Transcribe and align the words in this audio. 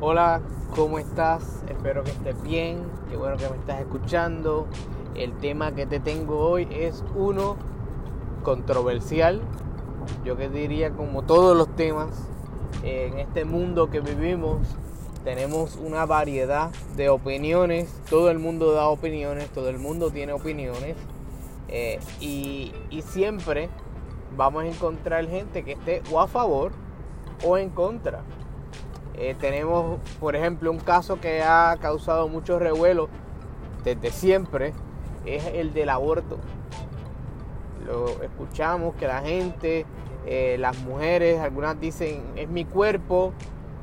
Hola, 0.00 0.40
¿cómo 0.74 0.98
estás? 0.98 1.62
Espero 1.68 2.02
que 2.02 2.10
estés 2.10 2.42
bien. 2.42 2.82
Qué 3.08 3.16
bueno 3.16 3.36
que 3.36 3.48
me 3.48 3.56
estás 3.56 3.80
escuchando. 3.80 4.66
El 5.14 5.32
tema 5.38 5.72
que 5.72 5.86
te 5.86 6.00
tengo 6.00 6.40
hoy 6.40 6.66
es 6.68 7.04
uno 7.14 7.56
controversial. 8.42 9.40
Yo 10.24 10.36
que 10.36 10.48
diría 10.48 10.90
como 10.90 11.22
todos 11.22 11.56
los 11.56 11.74
temas 11.76 12.10
en 12.82 13.20
este 13.20 13.44
mundo 13.44 13.88
que 13.88 14.00
vivimos 14.00 14.66
tenemos 15.22 15.76
una 15.76 16.04
variedad 16.06 16.70
de 16.96 17.08
opiniones. 17.08 17.88
Todo 18.10 18.32
el 18.32 18.40
mundo 18.40 18.72
da 18.72 18.88
opiniones, 18.88 19.48
todo 19.50 19.68
el 19.68 19.78
mundo 19.78 20.10
tiene 20.10 20.32
opiniones. 20.32 20.96
Eh, 21.68 22.00
y, 22.20 22.72
y 22.90 23.02
siempre 23.02 23.70
vamos 24.36 24.64
a 24.64 24.66
encontrar 24.66 25.26
gente 25.28 25.64
que 25.64 25.72
esté 25.72 26.02
o 26.12 26.20
a 26.20 26.26
favor 26.26 26.72
o 27.44 27.56
en 27.56 27.70
contra. 27.70 28.22
Eh, 29.16 29.36
tenemos, 29.40 30.00
por 30.18 30.34
ejemplo, 30.34 30.70
un 30.70 30.78
caso 30.78 31.20
que 31.20 31.42
ha 31.42 31.76
causado 31.80 32.28
mucho 32.28 32.58
revuelo 32.58 33.08
desde 33.84 34.10
siempre, 34.10 34.72
es 35.24 35.44
el 35.54 35.72
del 35.72 35.88
aborto. 35.88 36.38
Lo 37.86 38.22
escuchamos 38.22 38.94
que 38.96 39.06
la 39.06 39.20
gente, 39.20 39.86
eh, 40.26 40.56
las 40.58 40.78
mujeres, 40.82 41.40
algunas 41.40 41.78
dicen, 41.78 42.22
es 42.34 42.48
mi 42.48 42.64
cuerpo 42.64 43.32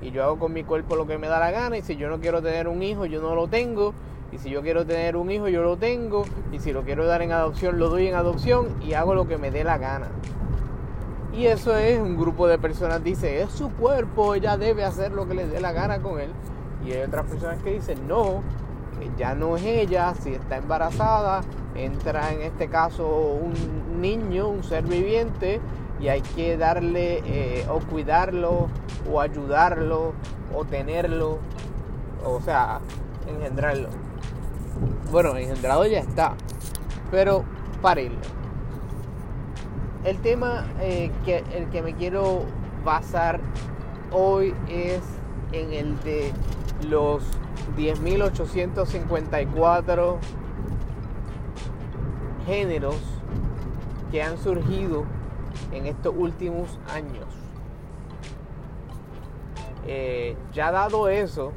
y 0.02 0.12
yo 0.12 0.24
hago 0.24 0.40
con 0.40 0.54
mi 0.54 0.64
cuerpo 0.64 0.96
lo 0.96 1.06
que 1.06 1.18
me 1.18 1.28
da 1.28 1.40
la 1.40 1.52
gana 1.52 1.78
y 1.78 1.82
si 1.82 1.96
yo 1.96 2.10
no 2.10 2.20
quiero 2.20 2.42
tener 2.42 2.68
un 2.68 2.82
hijo, 2.82 3.06
yo 3.06 3.22
no 3.22 3.36
lo 3.36 3.48
tengo. 3.48 3.94
Y 4.32 4.38
si 4.38 4.50
yo 4.50 4.62
quiero 4.62 4.86
tener 4.86 5.18
un 5.18 5.30
hijo, 5.30 5.50
yo 5.50 5.62
lo 5.62 5.78
tengo. 5.78 6.24
Y 6.52 6.60
si 6.60 6.72
lo 6.72 6.84
quiero 6.84 7.06
dar 7.06 7.22
en 7.22 7.34
adopción, 7.34 7.78
lo 7.78 7.90
doy 7.90 8.08
en 8.08 8.16
adopción 8.16 8.70
y 8.82 8.94
hago 8.94 9.14
lo 9.14 9.28
que 9.28 9.38
me 9.38 9.52
dé 9.52 9.64
la 9.64 9.78
gana. 9.78 10.08
Y 11.34 11.46
eso 11.46 11.76
es 11.78 11.98
un 11.98 12.18
grupo 12.18 12.48
de 12.48 12.58
personas 12.58 13.02
dice, 13.04 13.42
es 13.42 13.52
su 13.52 13.72
cuerpo, 13.72 14.36
ella 14.36 14.58
debe 14.58 14.84
hacer 14.84 15.14
lo 15.14 15.28
que 15.28 15.34
le 15.34 15.48
dé 15.48 15.62
la 15.62 15.72
gana 15.72 16.02
con 16.02 16.20
él. 16.20 16.32
Y 16.86 16.92
hay 16.92 17.04
otras 17.04 17.26
personas 17.26 17.62
que 17.64 17.72
dicen, 17.72 18.06
no, 18.06 18.42
ya 19.18 19.34
no 19.34 19.56
es 19.56 19.64
ella, 19.64 20.14
si 20.22 20.34
está 20.34 20.58
embarazada, 20.58 21.42
entra 21.74 22.34
en 22.34 22.42
este 22.42 22.68
caso 22.68 23.08
un 23.08 24.02
niño, 24.02 24.50
un 24.50 24.64
ser 24.64 24.84
viviente, 24.84 25.62
y 26.02 26.10
hay 26.10 26.22
que 26.22 26.58
darle 26.58 27.22
eh, 27.26 27.66
o 27.70 27.80
cuidarlo 27.80 28.68
o 29.10 29.22
ayudarlo 29.22 30.14
o 30.54 30.66
tenerlo, 30.66 31.38
o 32.26 32.42
sea, 32.42 32.82
engendrarlo. 33.26 33.88
Bueno, 35.12 35.38
engendrado 35.38 35.86
ya 35.86 36.00
está, 36.00 36.34
pero 37.10 37.46
parirlo 37.82 38.41
el 40.04 40.18
tema 40.18 40.66
eh, 40.80 41.12
que, 41.26 41.44
el 41.54 41.70
que 41.70 41.82
me 41.82 41.94
quiero 41.94 42.44
basar 42.84 43.40
hoy 44.12 44.54
es 44.68 45.02
en 45.52 45.72
el 45.74 46.00
de 46.02 46.32
los 46.90 47.24
10.854 47.78 50.18
géneros 52.46 52.98
que 54.12 54.22
han 54.24 54.38
surgido 54.38 55.06
en 55.72 55.86
estos 55.86 56.14
últimos 56.18 56.80
años. 56.94 57.28
Eh, 59.88 60.36
ya 60.54 60.72
dado 60.72 61.10
eso, 61.10 61.52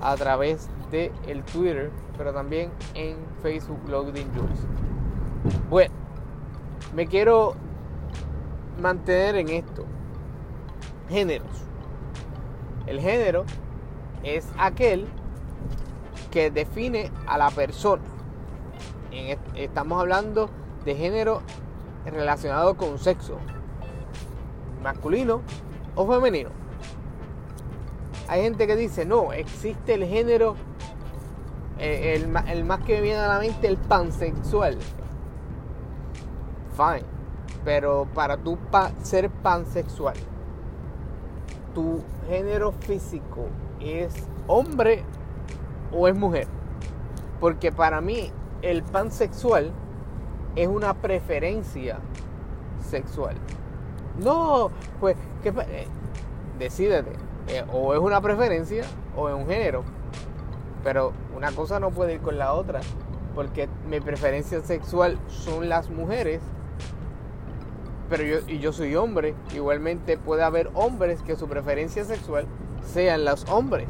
a 0.00 0.14
través 0.16 0.68
el 0.94 1.42
Twitter, 1.44 1.90
pero 2.16 2.32
también 2.32 2.70
en 2.94 3.16
Facebook 3.42 3.80
Loading 3.88 4.32
Jules. 4.34 4.60
Bueno, 5.68 5.92
me 6.94 7.06
quiero 7.06 7.54
mantener 8.80 9.36
en 9.36 9.48
esto. 9.48 9.84
Géneros. 11.08 11.64
El 12.86 13.00
género 13.00 13.44
es 14.22 14.48
aquel 14.58 15.06
que 16.30 16.50
define 16.50 17.10
a 17.26 17.38
la 17.38 17.50
persona. 17.50 18.02
estamos 19.54 20.00
hablando 20.00 20.50
de 20.84 20.94
género 20.94 21.42
relacionado 22.04 22.76
con 22.76 22.98
sexo, 22.98 23.38
masculino 24.82 25.40
o 25.94 26.06
femenino. 26.06 26.50
Hay 28.28 28.42
gente 28.42 28.66
que 28.66 28.76
dice, 28.76 29.04
no, 29.04 29.32
existe 29.32 29.94
el 29.94 30.06
género, 30.06 30.56
eh, 31.78 32.14
el, 32.14 32.64
más 32.64 32.80
que 32.84 32.94
me 32.94 33.00
viene 33.00 33.18
a 33.18 33.28
la 33.28 33.38
mente, 33.38 33.66
el 33.66 33.76
pansexual. 33.76 34.78
Fine. 36.76 37.04
Pero 37.64 38.06
para 38.14 38.36
tú 38.36 38.58
ser 39.02 39.30
pansexual, 39.30 40.16
tu 41.74 42.02
género 42.28 42.72
físico 42.72 43.46
es 43.80 44.14
hombre 44.46 45.04
o 45.92 46.08
es 46.08 46.14
mujer. 46.14 46.46
Porque 47.40 47.72
para 47.72 48.00
mí 48.00 48.30
el 48.62 48.82
pansexual 48.82 49.72
es 50.56 50.68
una 50.68 50.94
preferencia 50.94 51.98
sexual. 52.80 53.36
No, 54.22 54.70
pues, 55.00 55.16
¿qué, 55.42 55.48
eh, 55.48 55.86
decídete. 56.58 57.12
Eh, 57.48 57.64
o 57.72 57.94
es 57.94 58.00
una 58.00 58.20
preferencia 58.20 58.84
o 59.16 59.28
es 59.28 59.34
un 59.34 59.46
género. 59.46 59.84
Pero 60.84 61.12
una 61.36 61.50
cosa 61.50 61.80
no 61.80 61.90
puede 61.90 62.14
ir 62.14 62.20
con 62.20 62.38
la 62.38 62.52
otra. 62.52 62.80
Porque 63.34 63.68
mi 63.90 63.98
preferencia 63.98 64.60
sexual 64.60 65.18
son 65.26 65.68
las 65.68 65.90
mujeres. 65.90 66.40
Pero 68.08 68.22
yo, 68.22 68.36
y 68.46 68.60
yo 68.60 68.72
soy 68.72 68.94
hombre. 68.94 69.34
Igualmente 69.54 70.16
puede 70.18 70.44
haber 70.44 70.70
hombres 70.74 71.20
que 71.22 71.34
su 71.34 71.48
preferencia 71.48 72.04
sexual 72.04 72.46
sean 72.84 73.24
los 73.24 73.48
hombres. 73.48 73.88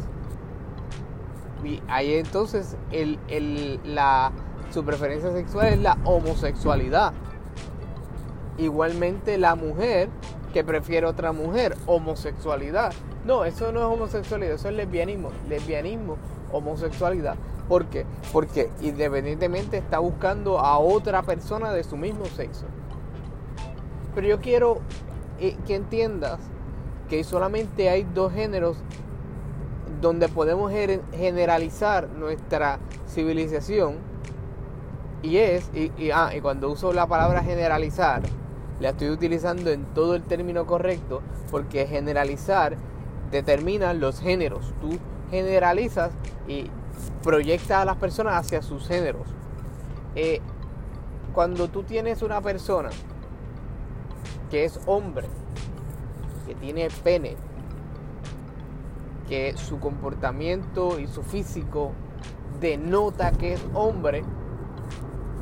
Y 1.65 1.83
ahí 1.89 2.15
entonces 2.15 2.77
el, 2.93 3.19
el, 3.29 3.81
la, 3.85 4.33
su 4.71 4.85
preferencia 4.85 5.33
sexual 5.33 5.67
es 5.69 5.79
la 5.81 5.99
homosexualidad. 6.05 7.13
Igualmente 8.59 9.39
la 9.39 9.55
mujer 9.57 10.09
que 10.53 10.63
prefiere 10.63 11.07
otra 11.07 11.33
mujer, 11.33 11.77
homosexualidad. 11.87 12.93
No, 13.25 13.45
eso 13.45 13.73
no 13.73 13.81
es 13.81 13.87
homosexualidad, 13.87 14.55
eso 14.55 14.69
es 14.69 14.75
lesbianismo. 14.75 15.31
Lesbianismo, 15.49 16.17
homosexualidad. 16.55 17.37
¿Por 17.69 17.87
qué? 17.87 18.07
Porque 18.33 18.71
independientemente 18.81 19.79
está 19.79 19.99
buscando 19.99 20.59
a 20.59 20.79
otra 20.79 21.23
persona 21.23 21.73
de 21.73 21.85
su 21.85 21.97
mismo 21.97 22.27
sexo. 22.27 22.67
Pero 24.15 24.27
yo 24.27 24.41
quiero 24.41 24.79
eh, 25.41 25.57
que 25.67 25.75
entiendas 25.75 26.39
que 27.09 27.25
solamente 27.25 27.91
hay 27.91 28.05
dos 28.05 28.33
géneros 28.33 28.77
donde 30.01 30.29
podemos 30.29 30.73
generalizar 31.13 32.09
nuestra 32.09 32.79
civilización 33.09 33.97
y 35.23 35.39
es, 35.39 35.71
y, 35.75 36.11
ah, 36.11 36.31
y 36.37 36.41
cuando 36.43 36.71
uso 36.71 36.93
la 36.93 37.07
palabra 37.07 37.43
generalizar, 37.43 38.21
la 38.79 38.91
estoy 38.91 39.09
utilizando 39.09 39.71
en 39.71 39.87
todo 39.95 40.17
el 40.17 40.23
término 40.23 40.67
correcto, 40.67 41.23
porque 41.51 41.87
generalizar 41.87 42.77
determina 43.31 43.95
los 43.95 44.21
géneros. 44.21 44.75
Tú 44.83 44.99
generalizas 45.35 46.13
y 46.47 46.71
proyectas 47.23 47.83
a 47.83 47.85
las 47.85 47.97
personas 47.97 48.35
hacia 48.35 48.63
sus 48.63 48.87
géneros. 48.87 49.27
Eh, 50.15 50.41
cuando 51.33 51.69
tú 51.69 51.83
tienes 51.83 52.23
una 52.23 52.41
persona 52.41 52.91
que 54.51 54.65
es 54.65 54.81
hombre, 54.87 55.27
que 56.47 56.55
tiene 56.55 56.89
pene, 57.03 57.37
que 59.29 59.57
su 59.57 59.81
comportamiento 59.81 61.01
y 61.01 61.07
su 61.07 61.23
físico 61.23 61.93
denota 62.61 63.33
que 63.33 63.55
es 63.55 63.67
hombre, 63.75 64.23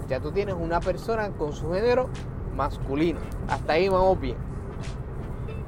ya 0.09 0.21
tú 0.21 0.33
tienes 0.33 0.55
una 0.59 0.81
persona 0.81 1.31
con 1.31 1.53
su 1.53 1.73
género 1.73 2.09
masculino. 2.57 3.21
Hasta 3.49 3.75
ahí 3.75 3.89
vamos 3.89 4.21
bien. 4.21 4.37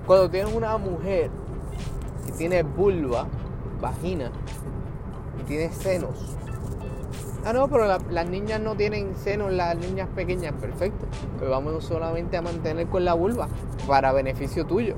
Cuando 0.07 0.31
tienes 0.31 0.55
una 0.55 0.77
mujer 0.79 1.31
que 2.27 2.33
tiene 2.33 2.63
vulva, 2.63 3.27
vagina 3.85 4.33
y 5.39 5.45
tiene 5.45 5.71
senos. 5.71 6.37
Ah, 7.45 7.53
no, 7.53 7.69
pero 7.69 7.87
las 7.87 8.29
niñas 8.31 8.59
no 8.63 8.75
tienen 8.75 9.15
senos, 9.17 9.53
las 9.53 9.77
niñas 9.77 10.09
pequeñas, 10.15 10.55
perfecto. 10.55 11.05
Pues 11.39 11.51
vamos 11.51 11.85
solamente 11.85 12.39
a 12.39 12.43
mantener 12.43 12.87
con 12.87 13.05
la 13.05 13.13
vulva 13.13 13.49
para 13.87 14.13
beneficio 14.13 14.65
tuyo. 14.65 14.95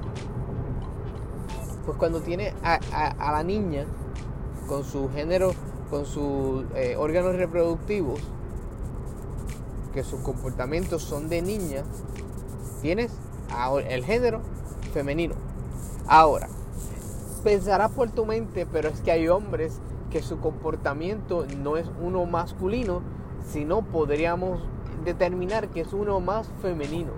Pues 1.84 1.98
cuando 1.98 2.20
tiene 2.20 2.54
a, 2.62 2.78
la 3.32 3.42
niña 3.42 3.86
con 4.68 4.84
su 4.84 5.10
género, 5.10 5.52
con 5.90 6.06
sus 6.06 6.64
eh, 6.76 6.94
órganos 6.96 7.34
reproductivos, 7.34 8.20
que 9.92 10.04
sus 10.04 10.20
comportamientos 10.20 11.02
son 11.02 11.28
de 11.28 11.42
niña, 11.42 11.82
tienes 12.80 13.10
el 13.88 14.04
género 14.04 14.40
femenino. 14.92 15.34
Ahora, 16.06 16.48
pensarás 17.36 17.90
por 17.90 18.10
tu 18.10 18.26
mente, 18.26 18.66
pero 18.66 18.88
es 18.88 19.00
que 19.00 19.10
hay 19.10 19.28
hombres 19.28 19.80
que 20.10 20.22
su 20.22 20.38
comportamiento 20.38 21.46
no 21.58 21.76
es 21.76 21.90
uno 22.00 22.24
masculino, 22.26 23.02
sino 23.46 23.82
podríamos 23.82 24.60
determinar 25.04 25.68
que 25.68 25.80
es 25.80 25.92
uno 25.92 26.20
más 26.20 26.48
femenino. 26.62 27.12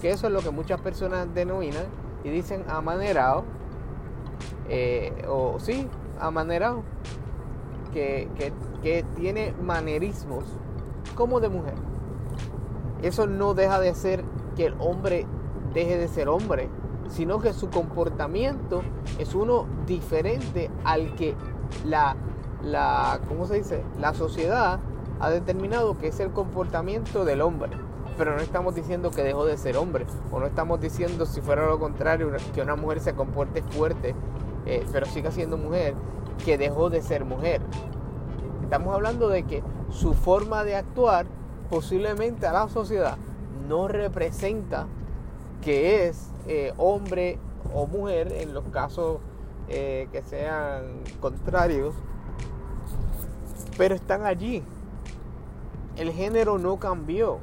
Que 0.00 0.10
eso 0.10 0.26
es 0.26 0.32
lo 0.32 0.40
que 0.40 0.50
muchas 0.50 0.80
personas 0.80 1.32
denominan 1.34 1.84
y 2.24 2.30
dicen 2.30 2.64
amanerado, 2.68 3.44
eh, 4.68 5.24
o 5.28 5.58
sí, 5.58 5.88
amanerado, 6.18 6.82
que, 7.92 8.28
que 8.82 9.04
tiene 9.16 9.52
manerismos 9.60 10.44
como 11.16 11.40
de 11.40 11.48
mujer 11.48 11.74
eso 13.02 13.26
no 13.26 13.54
deja 13.54 13.80
de 13.80 13.94
ser 13.94 14.24
que 14.56 14.66
el 14.66 14.74
hombre 14.78 15.26
deje 15.72 15.96
de 15.96 16.08
ser 16.08 16.28
hombre, 16.28 16.68
sino 17.10 17.40
que 17.40 17.52
su 17.52 17.68
comportamiento 17.70 18.82
es 19.18 19.34
uno 19.34 19.66
diferente 19.86 20.70
al 20.84 21.14
que 21.16 21.34
la, 21.84 22.16
la 22.62 23.20
¿cómo 23.28 23.46
se 23.46 23.56
dice? 23.56 23.82
La 24.00 24.14
sociedad 24.14 24.80
ha 25.20 25.30
determinado 25.30 25.98
que 25.98 26.08
es 26.08 26.20
el 26.20 26.30
comportamiento 26.30 27.24
del 27.24 27.42
hombre. 27.42 27.72
Pero 28.16 28.34
no 28.34 28.40
estamos 28.40 28.74
diciendo 28.74 29.10
que 29.10 29.22
dejó 29.22 29.44
de 29.44 29.56
ser 29.56 29.76
hombre, 29.76 30.06
o 30.30 30.40
no 30.40 30.46
estamos 30.46 30.80
diciendo, 30.80 31.26
si 31.26 31.40
fuera 31.40 31.66
lo 31.66 31.78
contrario, 31.78 32.30
que 32.54 32.60
una 32.60 32.76
mujer 32.76 33.00
se 33.00 33.14
comporte 33.14 33.62
fuerte, 33.62 34.14
eh, 34.66 34.84
pero 34.92 35.06
siga 35.06 35.30
siendo 35.30 35.56
mujer, 35.56 35.94
que 36.44 36.58
dejó 36.58 36.90
de 36.90 37.02
ser 37.02 37.24
mujer. 37.24 37.62
Estamos 38.62 38.94
hablando 38.94 39.28
de 39.28 39.44
que 39.44 39.62
su 39.90 40.12
forma 40.14 40.64
de 40.64 40.76
actuar 40.76 41.26
posiblemente 41.70 42.46
a 42.46 42.52
la 42.52 42.68
sociedad 42.68 43.16
no 43.68 43.88
representa 43.88 44.86
que 45.62 46.06
es 46.06 46.30
eh, 46.46 46.72
hombre 46.76 47.38
o 47.74 47.86
mujer 47.86 48.32
en 48.32 48.54
los 48.54 48.64
casos 48.66 49.18
eh, 49.68 50.08
que 50.12 50.22
sean 50.22 51.02
contrarios, 51.20 51.94
pero 53.76 53.94
están 53.94 54.24
allí. 54.24 54.62
El 55.96 56.12
género 56.12 56.58
no 56.58 56.78
cambió. 56.78 57.38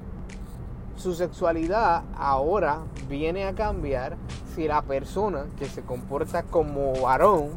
Su 0.96 1.14
sexualidad 1.14 2.04
ahora 2.18 2.80
viene 3.08 3.46
a 3.46 3.54
cambiar 3.54 4.18
si 4.56 4.68
la 4.68 4.82
persona 4.82 5.46
que 5.60 5.66
se 5.66 5.84
comporta 5.84 6.42
como 6.44 6.94
varón, 7.00 7.52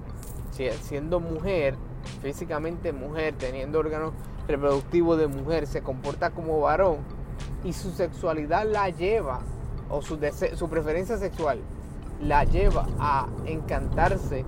siendo 0.82 1.20
mujer, 1.20 1.74
físicamente 2.22 2.92
mujer, 2.92 3.34
teniendo 3.38 3.78
órganos 3.78 4.12
reproductivo 4.46 5.16
de 5.16 5.26
mujer 5.26 5.66
se 5.66 5.82
comporta 5.82 6.30
como 6.30 6.60
varón 6.60 6.98
y 7.64 7.72
su 7.72 7.90
sexualidad 7.92 8.66
la 8.66 8.90
lleva, 8.90 9.40
o 9.90 10.02
su, 10.02 10.18
su 10.54 10.68
preferencia 10.68 11.18
sexual 11.18 11.60
la 12.20 12.44
lleva 12.44 12.86
a 12.98 13.26
encantarse 13.46 14.44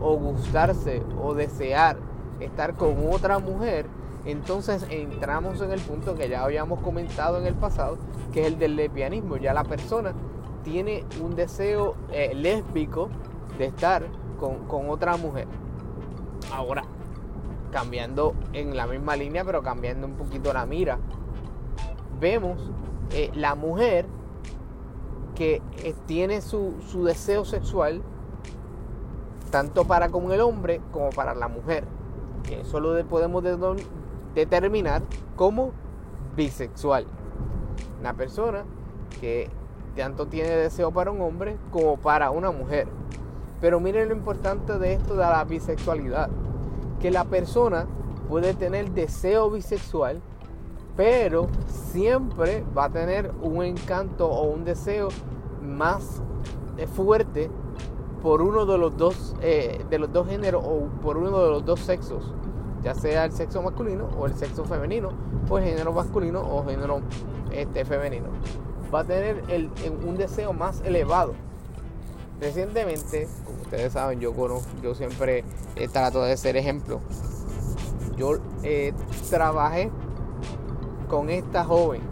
o 0.00 0.16
gustarse 0.16 1.02
o 1.20 1.34
desear 1.34 1.96
estar 2.40 2.74
con 2.74 3.10
otra 3.10 3.38
mujer, 3.38 3.86
entonces 4.24 4.86
entramos 4.90 5.60
en 5.60 5.72
el 5.72 5.80
punto 5.80 6.14
que 6.14 6.28
ya 6.28 6.42
habíamos 6.42 6.80
comentado 6.80 7.38
en 7.38 7.46
el 7.46 7.54
pasado, 7.54 7.98
que 8.32 8.42
es 8.42 8.46
el 8.48 8.58
del 8.58 8.76
lesbianismo. 8.76 9.36
Ya 9.36 9.54
la 9.54 9.64
persona 9.64 10.12
tiene 10.64 11.04
un 11.22 11.34
deseo 11.34 11.94
eh, 12.10 12.34
lésbico 12.34 13.08
de 13.58 13.66
estar 13.66 14.04
con, 14.38 14.66
con 14.66 14.90
otra 14.90 15.16
mujer. 15.16 15.46
Ahora, 16.52 16.84
cambiando 17.70 18.34
en 18.52 18.76
la 18.76 18.86
misma 18.86 19.16
línea, 19.16 19.44
pero 19.44 19.62
cambiando 19.62 20.06
un 20.06 20.14
poquito 20.14 20.52
la 20.52 20.66
mira. 20.66 20.98
Vemos 22.20 22.70
eh, 23.12 23.30
la 23.34 23.54
mujer 23.54 24.06
que 25.36 25.62
eh, 25.84 25.94
tiene 26.06 26.40
su, 26.40 26.74
deseo 27.04 27.44
sexual 27.44 28.02
tanto 29.50 29.84
para 29.84 30.08
con 30.08 30.32
el 30.32 30.40
hombre 30.40 30.80
como 30.92 31.10
para 31.10 31.34
la 31.34 31.46
mujer. 31.48 31.84
Eso 32.50 32.80
lo 32.80 33.04
podemos 33.06 33.44
determinar 34.34 35.02
como 35.36 35.72
bisexual. 36.34 37.06
Una 38.00 38.14
persona 38.14 38.64
que 39.20 39.48
tanto 39.94 40.26
tiene 40.26 40.50
deseo 40.50 40.90
para 40.90 41.10
un 41.10 41.20
hombre 41.20 41.56
como 41.70 41.96
para 41.96 42.30
una 42.30 42.50
mujer. 42.50 42.88
Pero 43.60 43.80
miren 43.80 44.08
lo 44.08 44.14
importante 44.14 44.78
de 44.78 44.94
esto 44.94 45.14
de 45.14 45.20
la 45.20 45.44
bisexualidad 45.44 46.28
que 47.00 47.10
la 47.10 47.24
persona 47.24 47.86
puede 48.28 48.54
tener 48.54 48.90
deseo 48.90 49.50
bisexual, 49.50 50.20
pero 50.96 51.48
siempre 51.66 52.64
va 52.76 52.84
a 52.86 52.90
tener 52.90 53.32
un 53.42 53.62
encanto 53.62 54.28
o 54.28 54.50
un 54.50 54.64
deseo 54.64 55.08
más 55.62 56.22
eh, 56.78 56.86
fuerte 56.86 57.50
por 58.22 58.42
uno 58.42 58.66
de 58.66 58.78
los 58.78 58.96
dos 58.96 59.36
eh, 59.42 59.84
de 59.90 59.98
los 59.98 60.12
dos 60.12 60.26
géneros 60.26 60.64
o 60.64 60.86
por 61.02 61.18
uno 61.18 61.42
de 61.42 61.50
los 61.50 61.64
dos 61.64 61.80
sexos 61.80 62.32
ya 62.82 62.94
sea 62.94 63.24
el 63.24 63.32
sexo 63.32 63.62
masculino 63.62 64.08
o 64.18 64.26
el 64.26 64.34
sexo 64.34 64.64
femenino 64.64 65.10
o 65.48 65.58
el 65.58 65.64
género 65.64 65.92
masculino 65.92 66.40
o 66.40 66.64
género 66.64 67.00
este, 67.50 67.84
femenino 67.84 68.28
va 68.94 69.00
a 69.00 69.04
tener 69.04 69.42
el, 69.48 69.70
un 70.06 70.16
deseo 70.16 70.52
más 70.52 70.80
elevado 70.82 71.34
Recientemente, 72.40 73.28
como 73.46 73.62
ustedes 73.62 73.94
saben, 73.94 74.20
yo 74.20 74.34
conozco, 74.34 74.68
yo 74.82 74.94
siempre 74.94 75.42
trato 75.90 76.22
de 76.22 76.36
ser 76.36 76.58
ejemplo. 76.58 77.00
Yo 78.18 78.36
eh, 78.62 78.92
trabajé 79.30 79.90
con 81.08 81.30
esta 81.30 81.64
joven. 81.64 82.02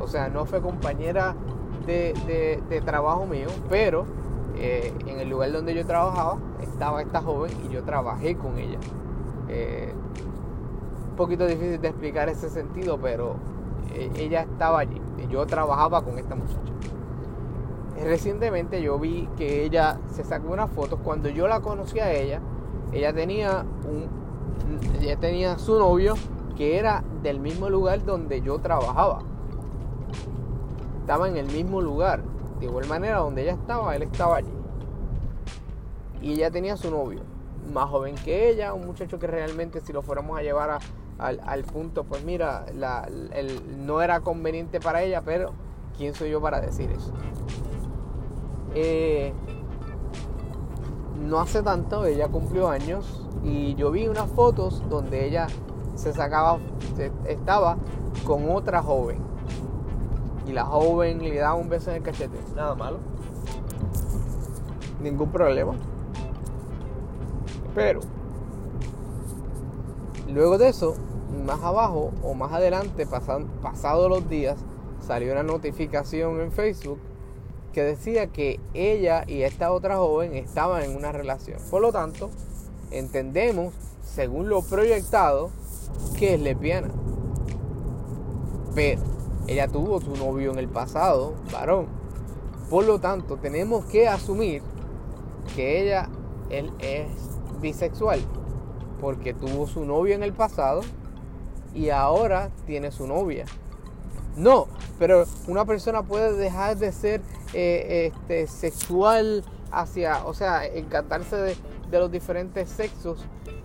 O 0.00 0.06
sea, 0.06 0.28
no 0.28 0.44
fue 0.44 0.60
compañera 0.60 1.34
de, 1.86 2.82
trabajo 2.84 3.26
mío, 3.26 3.48
pero 3.68 4.04
eh, 4.56 4.92
en 5.06 5.20
el 5.20 5.28
lugar 5.28 5.52
donde 5.52 5.74
yo 5.74 5.86
trabajaba 5.86 6.38
estaba 6.60 7.02
esta 7.02 7.20
joven 7.20 7.52
y 7.68 7.72
yo 7.72 7.82
trabajé 7.82 8.36
con 8.36 8.58
ella. 8.58 8.78
Eh, 9.48 9.92
un 11.10 11.16
poquito 11.16 11.46
difícil 11.46 11.80
de 11.80 11.88
explicar 11.88 12.28
ese 12.28 12.48
sentido, 12.50 12.98
pero 13.00 13.36
ella 14.16 14.42
estaba 14.42 14.80
allí 14.80 15.00
y 15.18 15.32
yo 15.32 15.46
trabajaba 15.46 16.02
con 16.02 16.18
esta 16.18 16.34
muchacha 16.34 16.74
recientemente 18.02 18.82
yo 18.82 18.98
vi 18.98 19.28
que 19.36 19.64
ella 19.64 19.98
se 20.12 20.24
sacó 20.24 20.52
unas 20.52 20.70
fotos. 20.70 20.98
Cuando 21.02 21.28
yo 21.28 21.48
la 21.48 21.60
conocí 21.60 22.00
a 22.00 22.12
ella, 22.12 22.40
ella 22.92 23.12
tenía 23.12 23.64
un, 23.84 24.08
ella 25.00 25.16
tenía 25.16 25.58
su 25.58 25.78
novio 25.78 26.14
que 26.56 26.78
era 26.78 27.02
del 27.22 27.40
mismo 27.40 27.68
lugar 27.68 28.04
donde 28.04 28.40
yo 28.40 28.58
trabajaba. 28.58 29.22
Estaba 31.00 31.28
en 31.28 31.36
el 31.36 31.46
mismo 31.46 31.80
lugar. 31.80 32.22
De 32.60 32.66
igual 32.66 32.86
manera, 32.86 33.18
donde 33.18 33.42
ella 33.42 33.52
estaba, 33.52 33.94
él 33.96 34.02
estaba 34.02 34.36
allí. 34.36 34.52
Y 36.22 36.32
ella 36.32 36.50
tenía 36.50 36.76
su 36.76 36.90
novio, 36.90 37.20
más 37.72 37.90
joven 37.90 38.14
que 38.14 38.48
ella, 38.48 38.72
un 38.72 38.86
muchacho 38.86 39.18
que 39.18 39.26
realmente 39.26 39.80
si 39.80 39.92
lo 39.92 40.00
fuéramos 40.00 40.38
a 40.38 40.42
llevar 40.42 40.78
al, 41.18 41.64
punto, 41.64 42.04
pues 42.04 42.24
mira, 42.24 42.64
no 43.84 44.00
era 44.00 44.20
conveniente 44.20 44.80
para 44.80 45.02
ella, 45.02 45.20
pero 45.22 45.52
¿quién 45.98 46.14
soy 46.14 46.30
yo 46.30 46.40
para 46.40 46.60
decir 46.60 46.90
eso? 46.90 47.12
Eh, 48.74 49.32
no 51.20 51.40
hace 51.40 51.62
tanto, 51.62 52.06
ella 52.06 52.28
cumplió 52.28 52.68
años 52.68 53.26
y 53.42 53.74
yo 53.74 53.90
vi 53.90 54.08
unas 54.08 54.30
fotos 54.30 54.82
donde 54.88 55.26
ella 55.26 55.46
se 55.94 56.12
sacaba, 56.12 56.58
estaba 57.26 57.76
con 58.26 58.50
otra 58.50 58.82
joven. 58.82 59.18
Y 60.46 60.52
la 60.52 60.64
joven 60.64 61.22
le 61.22 61.36
daba 61.36 61.54
un 61.54 61.68
beso 61.68 61.90
en 61.90 61.96
el 61.96 62.02
cachete. 62.02 62.38
Nada 62.54 62.74
malo. 62.74 62.98
Ningún 65.00 65.30
problema. 65.30 65.74
Pero, 67.74 68.00
luego 70.28 70.58
de 70.58 70.68
eso, 70.68 70.94
más 71.44 71.62
abajo 71.62 72.12
o 72.22 72.34
más 72.34 72.52
adelante, 72.52 73.06
pasan, 73.06 73.46
pasados 73.62 74.08
los 74.08 74.28
días, 74.28 74.56
salió 75.00 75.32
una 75.32 75.42
notificación 75.42 76.40
en 76.40 76.52
Facebook 76.52 76.98
que 77.72 77.82
decía 77.82 78.28
que 78.28 78.60
ella 78.72 79.24
y 79.26 79.42
esta 79.42 79.72
otra 79.72 79.96
joven 79.96 80.34
estaban 80.34 80.82
en 80.82 80.96
una 80.96 81.10
relación. 81.10 81.58
Por 81.70 81.82
lo 81.82 81.92
tanto, 81.92 82.30
entendemos, 82.90 83.74
según 84.02 84.48
lo 84.48 84.62
proyectado, 84.62 85.50
que 86.18 86.34
es 86.34 86.40
lesbiana. 86.40 86.90
Pero 88.74 89.02
ella 89.46 89.68
tuvo 89.68 90.00
su 90.00 90.16
novio 90.16 90.52
en 90.52 90.58
el 90.58 90.68
pasado, 90.68 91.34
varón. 91.52 91.86
Por 92.70 92.84
lo 92.84 92.98
tanto, 92.98 93.36
tenemos 93.36 93.84
que 93.86 94.08
asumir 94.08 94.62
que 95.54 95.82
ella 95.82 96.08
él 96.50 96.72
es 96.78 97.08
bisexual. 97.60 98.20
Porque 99.00 99.34
tuvo 99.34 99.66
su 99.66 99.84
novio 99.84 100.14
en 100.14 100.22
el 100.22 100.32
pasado 100.32 100.80
y 101.74 101.90
ahora 101.90 102.50
tiene 102.66 102.90
su 102.90 103.06
novia. 103.06 103.44
No, 104.36 104.66
pero 104.98 105.24
una 105.46 105.64
persona 105.64 106.02
puede 106.02 106.32
dejar 106.32 106.76
de 106.76 106.92
ser 106.92 107.20
eh, 107.52 108.12
este, 108.12 108.46
sexual 108.46 109.44
hacia, 109.70 110.24
o 110.24 110.34
sea, 110.34 110.66
encantarse 110.66 111.36
de, 111.36 111.56
los 111.92 112.10
diferentes 112.10 112.68
sexos 112.70 113.24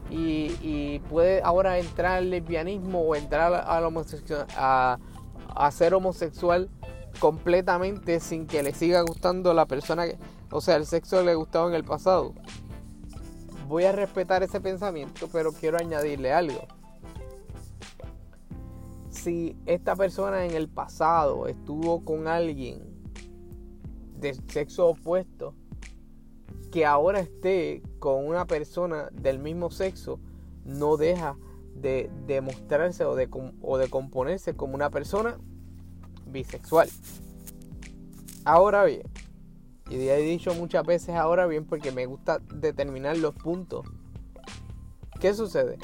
y, 0.10 1.00
puede 1.10 1.42
ahora 1.42 1.80
entrar 1.80 2.18
al 2.18 2.30
lesbianismo 2.30 3.01
o 3.01 3.16
entrar 3.16 3.54
a, 3.54 5.00
a, 5.56 5.72
ser 5.72 5.94
homosexual 5.94 6.70
completamente 7.20 8.20
sin 8.20 8.46
que 8.48 8.63
le 8.63 8.74
siga 8.74 9.01
gustando 9.01 9.54
la 9.54 9.66
persona, 9.66 10.06
que, 10.06 10.18
o 10.51 10.62
sea, 10.62 10.75
el 10.75 10.86
sexo 10.86 11.24
le 11.24 11.36
gustaba 11.36 11.68
en 11.68 11.75
el 11.75 11.84
pasado. 11.84 12.34
Voy 13.68 13.86
a 13.86 13.92
respetar 13.92 14.44
ese 14.44 14.60
pensamiento, 14.60 15.28
pero 15.32 15.51
quiero 15.51 15.78
añadirle 15.78 16.34
algo 16.34 16.68
si 19.20 19.58
esta 19.66 19.96
persona 19.96 20.46
en 20.46 20.56
el 20.56 20.70
pasado 20.70 21.48
estuvo 21.48 22.04
con 22.06 22.28
alguien 22.28 22.82
de 24.18 24.34
sexo 24.48 24.88
opuesto, 24.88 25.56
que 26.71 26.85
ahora 26.85 27.19
esté 27.19 27.81
con 27.99 28.25
una 28.25 28.45
persona 28.45 29.09
del 29.11 29.39
mismo 29.39 29.71
sexo, 29.71 30.19
no 30.65 30.97
deja 30.97 31.38
de 31.75 32.09
demostrarse 32.27 33.05
o 33.05 33.15
de, 33.15 33.29
o 33.61 33.77
de 33.77 33.89
componerse 33.89 34.55
como 34.55 34.75
una 34.75 34.89
persona 34.89 35.38
bisexual. 36.25 36.89
Ahora 38.45 38.83
bien, 38.85 39.03
y 39.89 39.95
he 40.07 40.17
dicho 40.17 40.53
muchas 40.53 40.85
veces 40.85 41.15
ahora 41.15 41.47
bien 41.47 41.65
porque 41.65 41.91
me 41.91 42.05
gusta 42.05 42.39
determinar 42.53 43.17
los 43.17 43.35
puntos. 43.35 43.85
¿Qué 45.19 45.33
sucede? 45.33 45.77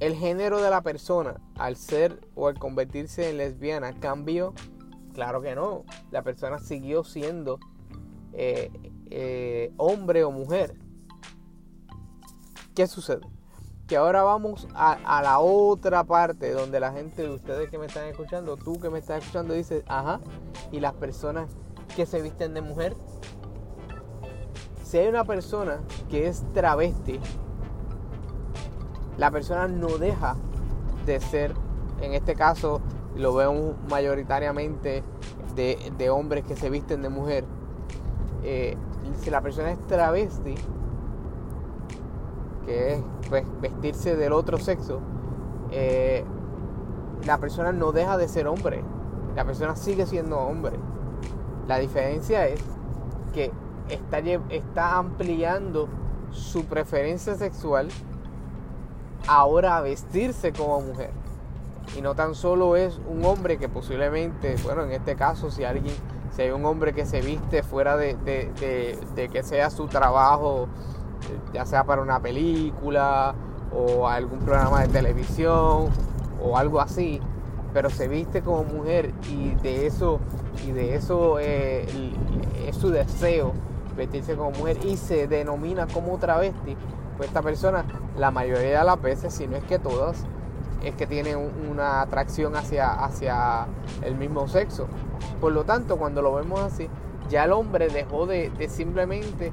el 0.00 0.14
género 0.14 0.62
de 0.62 0.70
la 0.70 0.80
persona 0.80 1.40
al 1.56 1.76
ser 1.76 2.18
o 2.34 2.48
al 2.48 2.58
convertirse 2.58 3.28
en 3.28 3.36
lesbiana 3.36 3.92
cambió? 3.92 4.54
Claro 5.12 5.42
que 5.42 5.54
no. 5.54 5.84
La 6.10 6.22
persona 6.22 6.58
siguió 6.58 7.04
siendo 7.04 7.60
eh, 8.32 8.70
eh, 9.10 9.72
hombre 9.76 10.24
o 10.24 10.30
mujer. 10.30 10.74
¿Qué 12.74 12.86
sucede? 12.86 13.20
Que 13.86 13.96
ahora 13.96 14.22
vamos 14.22 14.68
a, 14.74 15.20
la 15.22 15.40
otra 15.40 16.04
parte 16.04 16.52
donde 16.52 16.78
la 16.78 16.92
gente, 16.92 17.22
de 17.22 17.30
ustedes 17.30 17.68
que 17.70 17.78
me 17.78 17.86
están 17.86 18.06
escuchando, 18.06 18.56
tú 18.56 18.78
que 18.78 18.88
me 18.88 19.00
estás 19.00 19.18
escuchando, 19.18 19.54
dices, 19.54 19.82
ajá, 19.88 20.20
y 20.70 20.78
las 20.78 20.94
personas 20.94 21.50
que 21.96 22.06
se 22.06 22.22
visten 22.22 22.54
de 22.54 22.60
mujer. 22.60 22.94
Si 24.84 24.98
hay 24.98 25.08
una 25.08 25.24
persona 25.24 25.80
que 26.08 26.28
es 26.28 26.44
travesti, 26.52 27.18
la 29.18 29.30
persona 29.30 29.66
no 29.66 29.98
deja 29.98 30.36
de 31.04 31.20
ser, 31.20 31.54
en 32.00 32.14
este 32.14 32.34
caso 32.34 32.80
lo 33.16 33.34
veo 33.34 33.74
mayoritariamente 33.88 35.02
de, 35.54 36.10
hombres 36.10 36.44
que 36.44 36.56
se 36.56 36.70
visten 36.70 37.02
de 37.02 37.08
mujer. 37.08 37.44
Eh, 38.42 38.76
si 39.20 39.30
la 39.30 39.40
persona 39.40 39.72
es 39.72 39.78
travesti, 39.86 40.54
que 42.66 42.94
es 42.94 43.02
pues, 43.28 43.44
vestirse 43.60 44.16
del 44.16 44.32
otro 44.32 44.58
sexo, 44.58 45.00
eh, 45.70 46.24
la 47.24 47.38
persona 47.38 47.72
no 47.72 47.92
deja 47.92 48.16
de 48.16 48.28
ser 48.28 48.46
hombre. 48.46 48.82
La 49.36 49.44
persona 49.44 49.76
sigue 49.76 50.06
siendo 50.06 50.38
hombre. 50.38 50.76
La 51.68 51.78
diferencia 51.78 52.46
es 52.46 52.60
que 53.32 53.52
está, 53.88 54.18
está 54.18 54.96
ampliando 54.96 55.88
su 56.30 56.64
preferencia 56.64 57.34
sexual 57.36 57.88
ahora 59.26 59.76
a 59.76 59.80
vestirse 59.80 60.52
como 60.52 60.80
mujer. 60.80 61.10
Y 61.96 62.02
no 62.02 62.14
tan 62.14 62.34
solo 62.34 62.76
es 62.76 63.00
un 63.08 63.24
hombre 63.24 63.58
que 63.58 63.68
posiblemente, 63.68 64.56
bueno, 64.62 64.84
en 64.84 64.92
este 64.92 65.16
caso, 65.16 65.50
si 65.50 65.64
alguien, 65.64 65.94
si 66.30 66.42
hay 66.42 66.50
un 66.50 66.64
hombre 66.64 66.92
que 66.92 67.06
se 67.06 67.20
viste 67.20 67.62
fuera 67.62 67.96
de, 67.96 68.16
que 69.14 69.42
sea 69.42 69.70
su 69.70 69.86
trabajo, 69.86 70.68
ya 71.52 71.66
sea 71.66 71.84
para 71.84 72.02
una 72.02 72.20
película 72.20 73.34
o 73.72 74.08
algún 74.08 74.40
programa 74.40 74.82
de 74.82 74.88
televisión 74.88 75.88
o 76.42 76.56
algo 76.56 76.80
así, 76.80 77.20
pero 77.72 77.90
se 77.90 78.08
viste 78.08 78.42
como 78.42 78.64
mujer 78.64 79.12
y 79.28 79.54
de 79.62 79.86
eso, 79.86 80.18
y 80.66 80.72
de 80.72 80.94
eso 80.94 81.38
eh, 81.38 81.86
es 82.66 82.76
su 82.76 82.90
deseo 82.90 83.52
vestirse 83.96 84.34
como 84.34 84.52
mujer 84.52 84.78
y 84.84 84.96
se 84.96 85.26
denomina 85.26 85.86
como 85.86 86.18
travesti, 86.18 86.76
pues 87.16 87.28
esta 87.28 87.42
persona 87.42 87.84
la 88.16 88.30
mayoría 88.30 88.80
de 88.80 88.84
las 88.84 89.00
veces, 89.00 89.34
si 89.34 89.46
no 89.46 89.56
es 89.56 89.64
que 89.64 89.78
todas, 89.78 90.24
es 90.82 90.94
que 90.94 91.06
tiene 91.06 91.36
una 91.36 92.00
atracción 92.00 92.56
hacia, 92.56 92.92
hacia 92.92 93.66
el 94.02 94.14
mismo 94.16 94.48
sexo. 94.48 94.88
Por 95.40 95.52
lo 95.52 95.64
tanto, 95.64 95.96
cuando 95.96 96.22
lo 96.22 96.34
vemos 96.34 96.60
así, 96.60 96.88
ya 97.28 97.44
el 97.44 97.52
hombre 97.52 97.88
dejó 97.88 98.26
de, 98.26 98.50
simplemente 98.68 99.52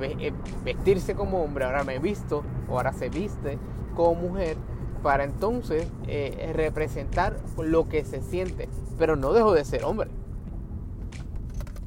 eh, 0.00 0.32
vestirse 0.64 1.14
como 1.14 1.42
hombre, 1.42 1.64
ahora 1.64 1.84
me 1.84 1.96
he 1.96 1.98
visto, 1.98 2.42
o 2.68 2.76
ahora 2.76 2.92
se 2.92 3.08
viste 3.08 3.58
como 3.94 4.28
mujer, 4.28 4.56
para 5.02 5.24
entonces 5.24 5.86
eh, 6.06 6.52
representar 6.54 7.36
lo 7.58 7.88
que 7.88 8.04
se 8.04 8.22
siente, 8.22 8.68
pero 8.98 9.16
no 9.16 9.32
dejó 9.32 9.52
de 9.52 9.64
ser 9.64 9.84
hombre. 9.84 10.10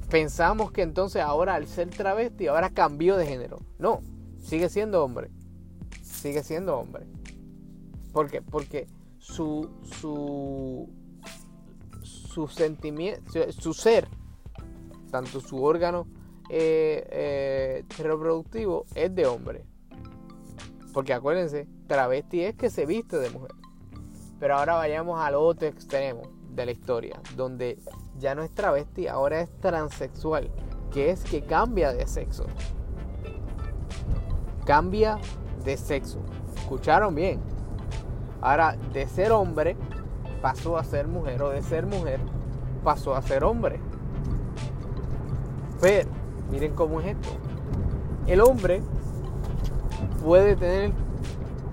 Pensamos 0.09 0.71
que 0.71 0.83
entonces 0.83 1.21
ahora 1.23 1.55
al 1.55 1.67
ser 1.67 1.89
travesti, 1.89 2.47
ahora 2.47 2.69
cambió 2.69 3.17
de 3.17 3.25
género. 3.25 3.59
No, 3.79 4.01
sigue 4.39 4.69
siendo 4.69 5.03
hombre 5.03 5.31
sigue 6.23 6.41
siendo 6.41 6.79
hombre. 6.79 7.05
¿Por 8.13 8.29
qué? 8.29 8.41
Porque 8.41 8.87
su, 9.17 9.69
su, 9.81 10.87
su 12.03 12.47
sentimiento, 12.47 13.51
su, 13.51 13.73
ser, 13.73 14.07
tanto 15.11 15.41
su 15.41 15.63
órgano 15.63 16.07
eh, 16.49 17.07
eh, 17.09 17.85
reproductivo 17.97 18.85
es 18.93 19.13
de 19.15 19.25
hombre. 19.25 19.65
Porque 20.93 21.13
acuérdense, 21.13 21.67
travesti 21.87 22.43
es 22.43 22.55
que 22.55 22.69
se 22.69 22.85
viste 22.85 23.17
de 23.17 23.31
mujer. 23.31 23.51
Pero 24.39 24.57
ahora 24.57 24.75
vayamos 24.75 25.19
al 25.19 25.33
otro 25.33 25.67
extremo 25.67 26.21
de 26.49 26.67
la 26.67 26.71
historia, 26.71 27.19
donde 27.35 27.79
ya 28.19 28.35
no 28.35 28.43
es 28.43 28.51
travesti, 28.53 29.07
ahora 29.07 29.41
es 29.41 29.49
transexual, 29.59 30.51
que 30.91 31.09
es 31.09 31.23
que 31.23 31.41
cambia 31.41 31.93
de 31.93 32.05
sexo. 32.05 32.45
Cambia 34.65 35.17
de 35.65 35.77
sexo. 35.77 36.19
¿Escucharon 36.55 37.15
bien? 37.15 37.52
Ahora, 38.43 38.75
de 38.91 39.07
ser 39.07 39.31
hombre 39.31 39.77
pasó 40.41 40.77
a 40.77 40.83
ser 40.83 41.07
mujer 41.07 41.41
o 41.41 41.49
de 41.49 41.61
ser 41.61 41.85
mujer 41.85 42.19
pasó 42.83 43.15
a 43.15 43.21
ser 43.21 43.43
hombre. 43.43 43.79
Pero, 45.79 46.09
miren 46.51 46.75
cómo 46.75 46.99
es 46.99 47.07
esto. 47.07 47.29
El 48.27 48.41
hombre 48.41 48.81
puede 50.23 50.55
tener 50.55 50.91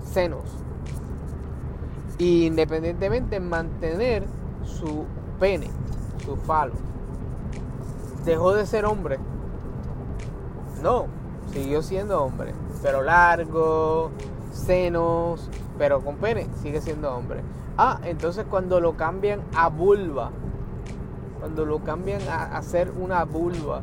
senos 0.05 0.43
independientemente 2.17 3.39
mantener 3.39 4.23
su 4.63 5.05
pene, 5.39 5.69
su 6.23 6.35
falo. 6.37 6.73
Dejó 8.23 8.53
de 8.53 8.65
ser 8.65 8.85
hombre. 8.85 9.17
No, 10.81 11.07
siguió 11.51 11.81
siendo 11.81 12.23
hombre 12.23 12.53
pero 12.81 13.03
largo, 13.03 14.11
senos, 14.51 15.49
pero 15.77 16.01
con 16.01 16.17
pene, 16.17 16.47
sigue 16.61 16.81
siendo 16.81 17.15
hombre. 17.15 17.41
Ah, 17.77 17.99
entonces 18.03 18.45
cuando 18.49 18.79
lo 18.79 18.95
cambian 18.95 19.41
a 19.55 19.69
vulva, 19.69 20.31
cuando 21.39 21.65
lo 21.65 21.79
cambian 21.79 22.21
a 22.29 22.57
hacer 22.57 22.91
una 22.91 23.23
vulva, 23.25 23.81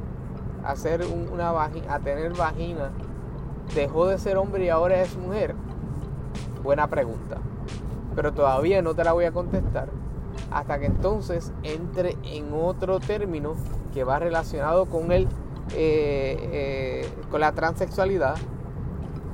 a 0.65 0.71
hacer 0.71 1.05
una 1.33 1.53
vagina, 1.53 1.95
a 1.95 1.99
tener 2.01 2.37
vagina, 2.37 2.91
dejó 3.75 4.07
de 4.07 4.19
ser 4.19 4.37
hombre 4.37 4.65
y 4.65 4.69
ahora 4.69 5.01
es 5.03 5.17
mujer? 5.17 5.55
Buena 6.63 6.89
pregunta. 6.89 7.39
Pero 8.15 8.33
todavía 8.33 8.83
no 8.83 8.95
te 8.95 9.05
la 9.05 9.13
voy 9.13 9.25
a 9.25 9.33
contestar 9.33 9.89
hasta 10.51 10.79
que 10.79 10.87
entonces 10.87 11.53
entre 11.63 12.17
en 12.25 12.53
otro 12.53 13.01
término 13.01 13.55
que 13.93 14.05
va 14.05 14.19
relacionado 14.19 14.87
con 14.87 15.13
el 15.13 15.25
eh, 15.75 16.39
eh, 16.53 17.09
con 17.31 17.41
la 17.41 17.53
transexualidad 17.53 18.37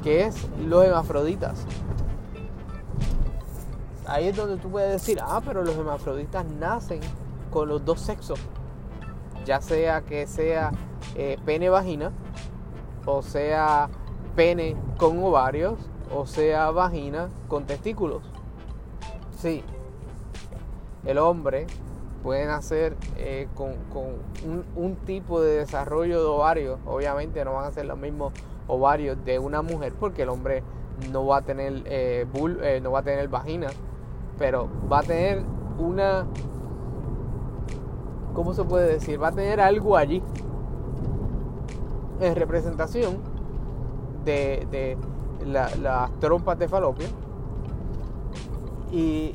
que 0.02 0.24
es 0.24 0.48
los 0.58 0.84
hermafroditas 0.84 1.66
ahí 4.06 4.28
es 4.28 4.36
donde 4.36 4.56
tú 4.56 4.70
puedes 4.70 4.92
decir 4.92 5.18
ah 5.22 5.40
pero 5.44 5.62
los 5.62 5.76
hermafroditas 5.76 6.44
nacen 6.44 7.00
con 7.50 7.68
los 7.68 7.84
dos 7.84 8.00
sexos 8.00 8.40
ya 9.44 9.60
sea 9.60 10.02
que 10.02 10.26
sea 10.26 10.72
eh, 11.14 11.38
pene 11.44 11.68
vagina 11.68 12.12
o 13.06 13.22
sea 13.22 13.88
pene 14.34 14.76
con 14.98 15.22
ovarios 15.22 15.78
o 16.14 16.26
sea 16.26 16.70
vagina 16.70 17.28
con 17.48 17.66
testículos. 17.66 18.22
Sí. 19.38 19.62
El 21.04 21.18
hombre 21.18 21.66
puede 22.22 22.46
nacer 22.46 22.96
eh, 23.16 23.48
con, 23.54 23.74
un, 24.74 24.96
tipo 25.04 25.42
de 25.42 25.58
desarrollo 25.58 26.20
de 26.20 26.26
ovarios. 26.26 26.80
Obviamente 26.86 27.44
no 27.44 27.54
van 27.54 27.66
a 27.66 27.70
ser 27.72 27.86
los 27.86 27.98
mismos 27.98 28.32
ovarios 28.66 29.22
de 29.24 29.38
una 29.38 29.60
mujer 29.60 29.92
porque 29.98 30.22
el 30.22 30.30
hombre 30.30 30.62
no 31.12 31.26
va 31.26 31.38
a 31.38 31.42
tener 31.42 31.82
eh, 31.86 32.26
eh, 32.62 32.80
no 32.82 32.92
va 32.92 33.00
a 33.00 33.02
tener 33.02 33.28
vagina, 33.28 33.68
pero 34.38 34.68
va 34.90 35.00
a 35.00 35.02
tener 35.02 35.42
una 35.78 36.26
¿cómo 38.34 38.52
se 38.52 38.64
puede 38.64 38.92
decir? 38.92 39.22
Va 39.22 39.28
a 39.28 39.32
tener 39.32 39.60
algo 39.60 39.96
allí 39.96 40.22
en 42.20 42.34
representación 42.34 43.18
de, 44.24 44.96
las 45.46 46.10
trompas 46.20 46.58
de 46.58 46.68
falopio 46.68 47.06
y 48.90 49.34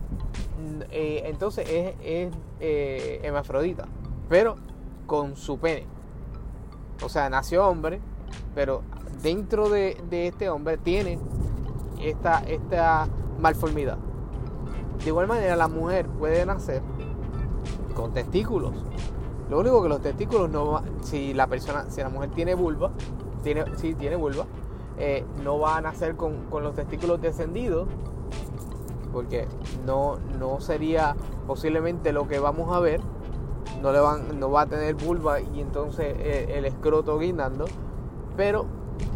eh, 0.91 1.23
entonces 1.25 1.67
es, 1.69 1.95
es 2.03 2.33
eh, 2.59 3.31
pero 4.27 4.55
con 5.05 5.35
su 5.35 5.57
pene. 5.57 5.85
O 7.03 7.09
sea, 7.09 7.29
nació 7.29 7.67
hombre, 7.67 7.99
pero 8.53 8.83
dentro 9.21 9.69
de, 9.69 9.97
este 10.11 10.49
hombre 10.49 10.77
tiene 10.77 11.19
esta, 12.01 12.39
esta 12.47 13.07
malformidad. 13.39 13.97
De 15.03 15.07
igual 15.07 15.27
manera, 15.27 15.55
la 15.55 15.67
mujer 15.67 16.07
puede 16.07 16.45
nacer 16.45 16.81
con 17.95 18.13
testículos. 18.13 18.73
Lo 19.49 19.59
único 19.59 19.81
que 19.81 19.89
los 19.89 20.01
testículos 20.01 20.49
no 20.49 20.81
si 21.01 21.33
la 21.33 21.47
persona, 21.47 21.85
si 21.89 22.01
la 22.01 22.09
mujer 22.09 22.29
tiene 22.31 22.53
vulva, 22.53 22.91
tiene, 23.43 23.65
si 23.77 23.95
tiene 23.95 24.15
vulva, 24.15 24.45
eh, 24.97 25.25
no 25.43 25.59
va 25.59 25.77
a 25.77 25.81
nacer 25.81 26.15
con, 26.15 26.45
con 26.49 26.63
los 26.63 26.75
testículos 26.75 27.21
descendidos, 27.21 27.87
porque 29.11 29.47
no, 29.85 30.17
no 30.37 30.59
sería 30.59 31.15
posiblemente 31.47 32.13
lo 32.13 32.27
que 32.27 32.39
vamos 32.39 32.75
a 32.75 32.79
ver. 32.79 33.01
No, 33.81 33.91
le 33.93 33.99
van, 33.99 34.39
no 34.39 34.51
va 34.51 34.61
a 34.61 34.65
tener 34.65 34.95
vulva 34.95 35.39
y 35.39 35.61
entonces 35.61 36.15
el, 36.49 36.65
escroto 36.65 37.17
guindando, 37.17 37.65
pero 38.35 38.65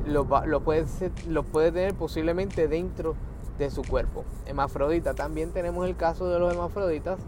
lo, 0.06 0.26
puede 0.26 0.86
lo 1.28 1.44
puede 1.44 1.72
tener 1.72 1.94
posiblemente 1.96 2.68
dentro 2.68 3.16
de 3.58 3.70
su 3.70 3.84
cuerpo. 3.84 4.26
Hemafrodita, 4.46 5.14
también 5.14 5.52
tenemos 5.52 5.88
el 5.88 5.96
caso 5.96 6.28
de 6.28 6.40
los 6.40 6.54
hemafroditas 6.54 7.20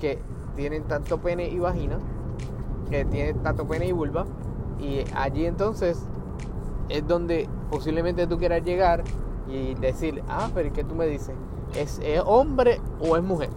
que 0.00 0.18
tienen 0.56 0.84
tanto 0.84 1.18
pene 1.18 1.48
y 1.48 1.58
vagina, 1.58 1.98
que 2.90 3.04
tienen 3.04 3.42
tanto 3.42 3.66
pene 3.66 3.86
y 3.86 3.92
vulva, 3.92 4.26
y 4.80 5.04
allí 5.14 5.46
entonces 5.46 6.04
es 6.88 7.06
donde 7.06 7.48
posiblemente 7.70 8.26
tú 8.26 8.38
quieras 8.38 8.62
llegar 8.64 9.04
y 9.48 9.74
decir, 9.74 10.22
ah, 10.28 10.50
pero 10.54 10.72
¿qué 10.72 10.84
tú 10.84 10.94
me 10.94 11.06
dices? 11.06 11.34
¿Es, 11.74 12.00
hombre 12.26 12.80
o 13.00 13.16
es 13.16 13.22
mujer? 13.22 13.50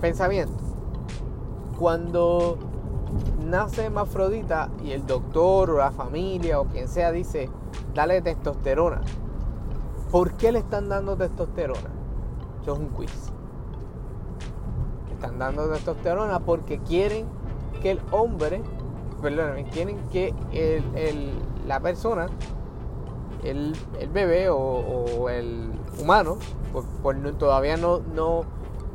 Pensamiento. 0.00 0.54
Cuando 1.78 2.58
nace 3.44 3.90
Mafrodita 3.90 4.70
y 4.84 4.92
el 4.92 5.06
doctor 5.06 5.70
o 5.70 5.78
la 5.78 5.90
familia 5.90 6.60
o 6.60 6.66
quien 6.66 6.88
sea 6.88 7.10
dice, 7.10 7.50
dale 7.94 8.22
testosterona. 8.22 9.00
¿Por 10.14 10.34
qué 10.34 10.52
le 10.52 10.60
están 10.60 10.88
dando 10.88 11.16
testosterona? 11.16 11.90
Eso 12.62 12.74
es 12.74 12.78
un 12.78 12.86
quiz. 12.90 13.32
Están 15.10 15.40
dando 15.40 15.68
testosterona 15.68 16.38
porque 16.38 16.78
quieren 16.78 17.26
que 17.82 17.90
el 17.90 18.00
hombre, 18.12 18.62
perdóname, 19.20 19.64
quieren 19.64 19.98
que 20.12 20.32
la 21.66 21.80
persona 21.80 22.28
el, 23.42 23.76
bebé 24.12 24.50
o, 24.50 25.28
el 25.28 25.72
humano, 26.00 26.36
por, 27.02 27.16
todavía 27.32 27.76
no, 27.76 27.98
no, 28.14 28.42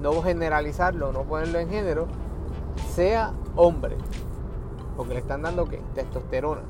no 0.02 0.22
generalizarlo, 0.22 1.12
no 1.12 1.24
ponerlo 1.24 1.60
en 1.60 1.70
género, 1.70 2.08
sea 2.96 3.34
hombre. 3.58 3.98
Porque 4.96 5.16
le 5.16 5.20
están 5.20 5.42
dando 5.42 5.66
¿qué? 5.66 5.82
testosterona. 5.96 6.62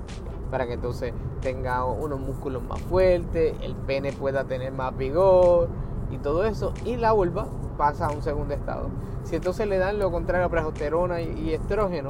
Para 0.51 0.65
que 0.65 0.73
entonces 0.73 1.13
tenga 1.41 1.85
unos 1.85 2.19
músculos 2.19 2.63
más 2.63 2.81
fuertes, 2.81 3.55
el 3.61 3.75
pene 3.75 4.11
pueda 4.11 4.45
tener 4.45 4.71
más 4.71 4.95
vigor 4.97 5.69
y 6.11 6.17
todo 6.17 6.43
eso. 6.43 6.73
Y 6.85 6.95
la 6.95 7.11
vulva 7.11 7.47
pasa 7.77 8.07
a 8.07 8.11
un 8.11 8.21
segundo 8.21 8.53
estado. 8.53 8.89
Si 9.23 9.35
entonces 9.35 9.67
le 9.67 9.77
dan 9.77 9.99
lo 9.99 10.11
contrario 10.11 10.47
a 10.47 10.49
progesterona 10.49 11.21
y, 11.21 11.53
estrógeno, 11.53 12.09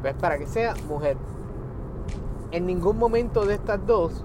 pues 0.00 0.14
para 0.14 0.38
que 0.38 0.46
sea 0.46 0.74
mujer. 0.88 1.16
En 2.50 2.66
ningún 2.66 2.98
momento 2.98 3.44
de 3.46 3.54
estas 3.54 3.84
dos 3.86 4.24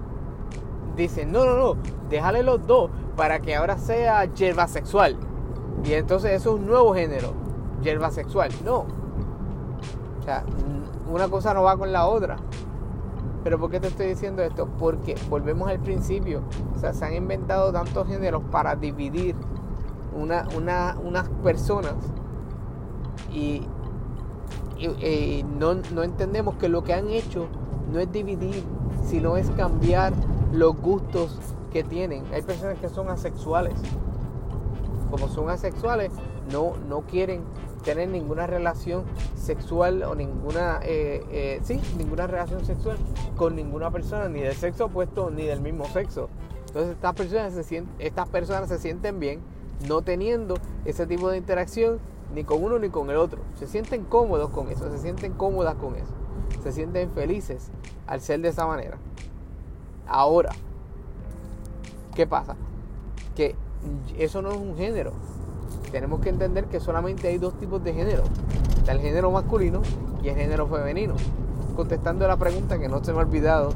dicen, 0.96 1.32
no, 1.32 1.44
no, 1.44 1.56
no, 1.56 1.76
déjale 2.10 2.42
los 2.42 2.66
dos 2.66 2.90
para 3.16 3.40
que 3.40 3.56
ahora 3.56 3.78
sea 3.78 4.24
yerba 4.26 4.68
sexual. 4.68 5.16
Y 5.84 5.94
entonces 5.94 6.32
eso 6.32 6.54
es 6.54 6.60
un 6.60 6.66
nuevo 6.66 6.94
género, 6.94 7.32
yerba 7.82 8.10
sexual. 8.10 8.50
No. 8.64 8.86
O 10.20 10.22
sea, 10.24 10.44
una 11.10 11.28
cosa 11.28 11.54
no 11.54 11.62
va 11.62 11.76
con 11.76 11.92
la 11.92 12.06
otra. 12.06 12.36
Pero 13.48 13.58
¿por 13.58 13.70
qué 13.70 13.80
te 13.80 13.86
estoy 13.86 14.08
diciendo 14.08 14.42
esto? 14.42 14.68
Porque 14.78 15.14
volvemos 15.30 15.70
al 15.70 15.80
principio. 15.80 16.42
O 16.76 16.78
sea, 16.78 16.92
se 16.92 17.02
han 17.06 17.14
inventado 17.14 17.72
tantos 17.72 18.06
géneros 18.06 18.42
para 18.50 18.76
dividir 18.76 19.34
una, 20.14 20.46
unas 21.02 21.28
personas 21.42 21.94
y, 23.32 23.62
no, 25.58 25.76
no 25.94 26.02
entendemos 26.02 26.56
que 26.56 26.68
lo 26.68 26.84
que 26.84 26.92
han 26.92 27.08
hecho 27.08 27.46
no 27.90 28.00
es 28.00 28.12
dividir, 28.12 28.62
sino 29.06 29.38
es 29.38 29.48
cambiar 29.52 30.12
los 30.52 30.76
gustos 30.76 31.34
que 31.72 31.82
tienen. 31.82 32.24
Hay 32.34 32.42
personas 32.42 32.78
que 32.78 32.90
son 32.90 33.08
asexuales. 33.08 33.80
Como 35.10 35.26
son 35.28 35.48
asexuales, 35.48 36.12
no, 36.52 36.74
no 36.86 37.00
quieren 37.00 37.44
tener 37.82 38.08
ninguna 38.08 38.46
relación 38.46 39.04
sexual 39.36 40.02
o 40.02 40.14
ninguna, 40.14 40.80
eh, 40.82 41.24
eh, 41.30 41.60
sí, 41.62 41.80
ninguna 41.96 42.26
relación 42.26 42.64
sexual 42.64 42.96
con 43.36 43.56
ninguna 43.56 43.90
persona, 43.90 44.28
ni 44.28 44.40
del 44.40 44.54
sexo 44.54 44.86
opuesto 44.86 45.30
ni 45.30 45.44
del 45.44 45.60
mismo 45.60 45.84
sexo. 45.86 46.28
Entonces 46.66 46.94
estas 46.94 47.14
personas 47.14 47.54
se 47.54 47.62
sienten, 47.62 47.94
estas 47.98 48.28
personas 48.28 48.68
se 48.68 48.78
sienten 48.78 49.18
bien 49.20 49.40
no 49.86 50.02
teniendo 50.02 50.54
ese 50.84 51.06
tipo 51.06 51.30
de 51.30 51.38
interacción 51.38 52.00
ni 52.34 52.44
con 52.44 52.62
uno 52.62 52.78
ni 52.78 52.90
con 52.90 53.10
el 53.10 53.16
otro. 53.16 53.40
Se 53.54 53.66
sienten 53.66 54.04
cómodos 54.04 54.50
con 54.50 54.68
eso, 54.68 54.90
se 54.90 54.98
sienten 54.98 55.32
cómodas 55.32 55.76
con 55.76 55.94
eso, 55.94 56.12
se 56.62 56.72
sienten 56.72 57.10
felices 57.12 57.70
al 58.06 58.20
ser 58.20 58.40
de 58.40 58.48
esa 58.48 58.66
manera. 58.66 58.98
Ahora, 60.06 60.50
¿qué 62.14 62.26
pasa? 62.26 62.56
Que 63.34 63.54
eso 64.18 64.42
no 64.42 64.50
es 64.50 64.56
un 64.56 64.76
género. 64.76 65.12
Tenemos 65.90 66.20
que 66.20 66.28
entender 66.28 66.66
que 66.66 66.80
solamente 66.80 67.28
hay 67.28 67.38
dos 67.38 67.54
tipos 67.54 67.82
de 67.82 67.94
género. 67.94 68.24
Está 68.76 68.92
el 68.92 69.00
género 69.00 69.30
masculino 69.30 69.82
y 70.22 70.28
el 70.28 70.36
género 70.36 70.66
femenino. 70.66 71.14
Contestando 71.74 72.26
la 72.26 72.36
pregunta 72.36 72.78
que 72.78 72.88
no 72.88 73.02
se 73.02 73.12
me 73.12 73.18
ha 73.18 73.22
olvidado, 73.22 73.70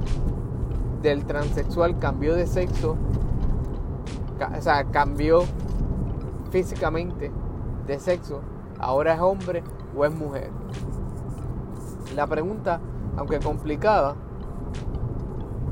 del 1.02 1.24
transexual 1.24 1.98
cambió 1.98 2.34
de 2.34 2.46
sexo, 2.46 2.96
o 4.56 4.62
sea, 4.62 4.84
cambió 4.84 5.42
físicamente 6.50 7.30
de 7.86 7.98
sexo, 7.98 8.40
ahora 8.78 9.14
es 9.14 9.20
hombre 9.20 9.62
o 9.96 10.04
es 10.04 10.12
mujer. 10.12 10.50
La 12.14 12.26
pregunta, 12.26 12.80
aunque 13.16 13.40
complicada, 13.40 14.14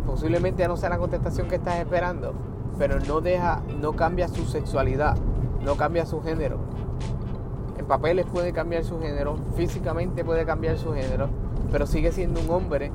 posiblemente 0.07 0.66
no 0.66 0.76
sea 0.76 0.88
la 0.88 0.98
contestación 0.98 1.48
que 1.48 1.57
estás 1.57 1.79
esperando, 1.79 2.33
pero 2.79 2.98
no 3.00 3.20
deja, 3.20 3.62
no 3.81 3.92
cambia 3.92 4.26
su 4.29 4.44
sexualidad, 4.46 5.16
no 5.64 5.77
cambia 5.77 6.07
su 6.07 6.23
género. 6.23 6.59
En 7.79 7.87
papeles 7.87 8.27
puede 8.27 8.53
cambiar 8.53 8.85
su 8.85 9.01
género, 9.01 9.37
físicamente 9.57 10.25
puede 10.25 10.44
cambiar 10.44 10.79
su 10.79 10.92
género, 10.92 11.29
pero 11.73 11.87
sigue 11.87 12.12
siendo 12.12 12.40
un 12.40 12.51
hombre 12.51 12.92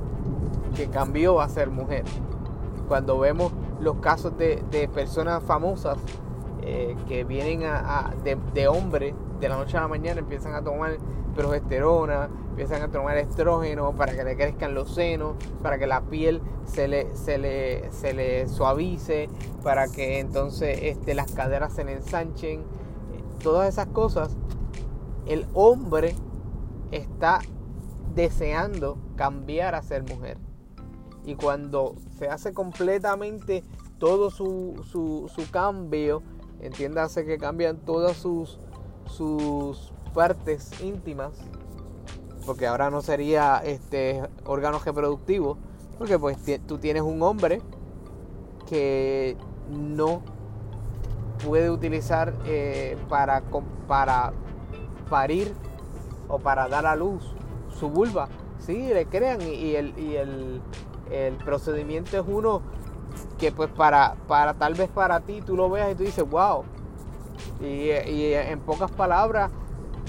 que 0.75 0.88
cambió 0.88 1.41
a 1.41 1.49
ser 1.49 1.69
mujer. 1.69 2.04
Cuando 2.88 3.17
vemos 3.17 3.51
los 3.80 3.97
casos 3.97 4.38
de, 4.38 4.89
personas 4.93 5.43
famosas 5.43 5.97
eh, 6.62 6.95
que 7.08 7.23
vienen 7.23 7.63
a, 7.63 8.13
de, 8.23 8.38
de 8.54 8.67
hombre 8.67 9.13
de 9.39 9.50
la 9.50 9.58
noche 9.58 9.78
a 9.78 9.82
la 9.82 9.88
mañana 9.88 10.19
empiezan 10.19 10.54
a 10.54 10.63
tomar 10.63 10.98
progesterona, 11.36 12.30
empiezan 12.50 12.82
a 12.82 12.89
tomar 12.89 13.17
estrógeno 13.17 13.93
para 13.95 14.15
que 14.15 14.24
le 14.24 14.36
crezcan 14.36 14.74
los 14.74 14.95
senos, 14.95 15.36
para 15.62 15.78
que 15.78 15.88
la 15.88 16.02
piel 16.02 16.41
se 16.65 16.88
le, 16.88 17.15
se 17.15 17.38
le, 17.38 17.91
se 17.91 18.13
le 18.13 18.48
suavice, 18.48 19.30
para 19.63 19.88
que 19.88 20.19
entonces 20.19 20.80
este, 20.82 21.13
las 21.13 21.32
caderas 21.32 21.74
se 21.74 21.84
le 21.84 21.93
ensanchen. 21.93 22.63
Todas 23.43 23.67
esas 23.67 23.88
cosas, 23.88 24.38
el 25.26 25.45
hombre 25.54 26.15
está 26.91 27.39
deseando 28.15 28.98
cambiar 29.15 29.76
a 29.76 29.82
ser 29.82 30.04
mujer. 30.04 30.38
Y 31.26 31.36
cuando 31.36 31.95
se 32.17 32.30
hace 32.30 32.54
completamente 32.54 33.63
todo 33.98 34.30
su, 34.30 34.82
su, 34.89 35.30
su 35.34 35.50
cambio, 35.52 36.21
entiéndase 36.62 37.26
que 37.26 37.38
cambian 37.38 37.78
todas 37.78 38.15
sus, 38.15 38.60
sus 39.08 39.91
partes 40.13 40.72
íntimas, 40.82 41.34
porque 42.46 42.68
ahora 42.68 42.89
no 42.89 43.02
sería 43.02 43.62
este 43.63 44.24
órgano 44.46 44.80
reproductivo, 44.80 45.58
porque 45.98 46.20
pues 46.20 46.38
tú 46.68 46.78
tienes 46.78 47.04
un 47.04 47.22
hombre 47.22 47.62
que 48.68 49.38
no 49.70 50.22
puede 51.46 51.70
utilizar 51.70 52.34
eh, 52.46 52.98
para, 53.10 53.44
para 53.88 54.34
parir 55.10 55.54
o 56.28 56.39
para 56.39 56.68
dar 56.68 56.86
a 56.86 56.96
luz 56.96 57.24
su 57.80 57.89
vulva. 57.89 58.28
Sí, 58.60 58.88
le 58.94 59.06
crean 59.06 59.41
y, 59.41 59.76
el, 59.76 59.98
y 60.00 60.15
el, 60.15 60.62
el, 61.12 61.36
procedimiento 61.36 62.18
es 62.18 62.24
uno 62.28 62.62
que 63.38 63.52
pues 63.52 63.70
para, 63.70 64.15
para 64.28 64.56
tal 64.56 64.74
vez 64.74 64.89
para 64.89 65.20
ti 65.20 65.41
tú 65.41 65.56
lo 65.56 65.70
veas 65.70 65.91
y 65.91 65.96
tú 65.96 66.04
dices, 66.04 66.28
wow. 66.28 66.63
Y, 67.62 67.89
en 68.34 68.60
pocas 68.60 68.91
palabras 68.91 69.52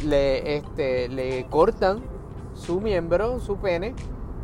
le, 0.04 0.56
este, 0.56 1.08
le 1.08 1.46
cortan 1.46 2.02
su 2.54 2.80
miembro, 2.80 3.40
su 3.40 3.56
pene, 3.56 3.94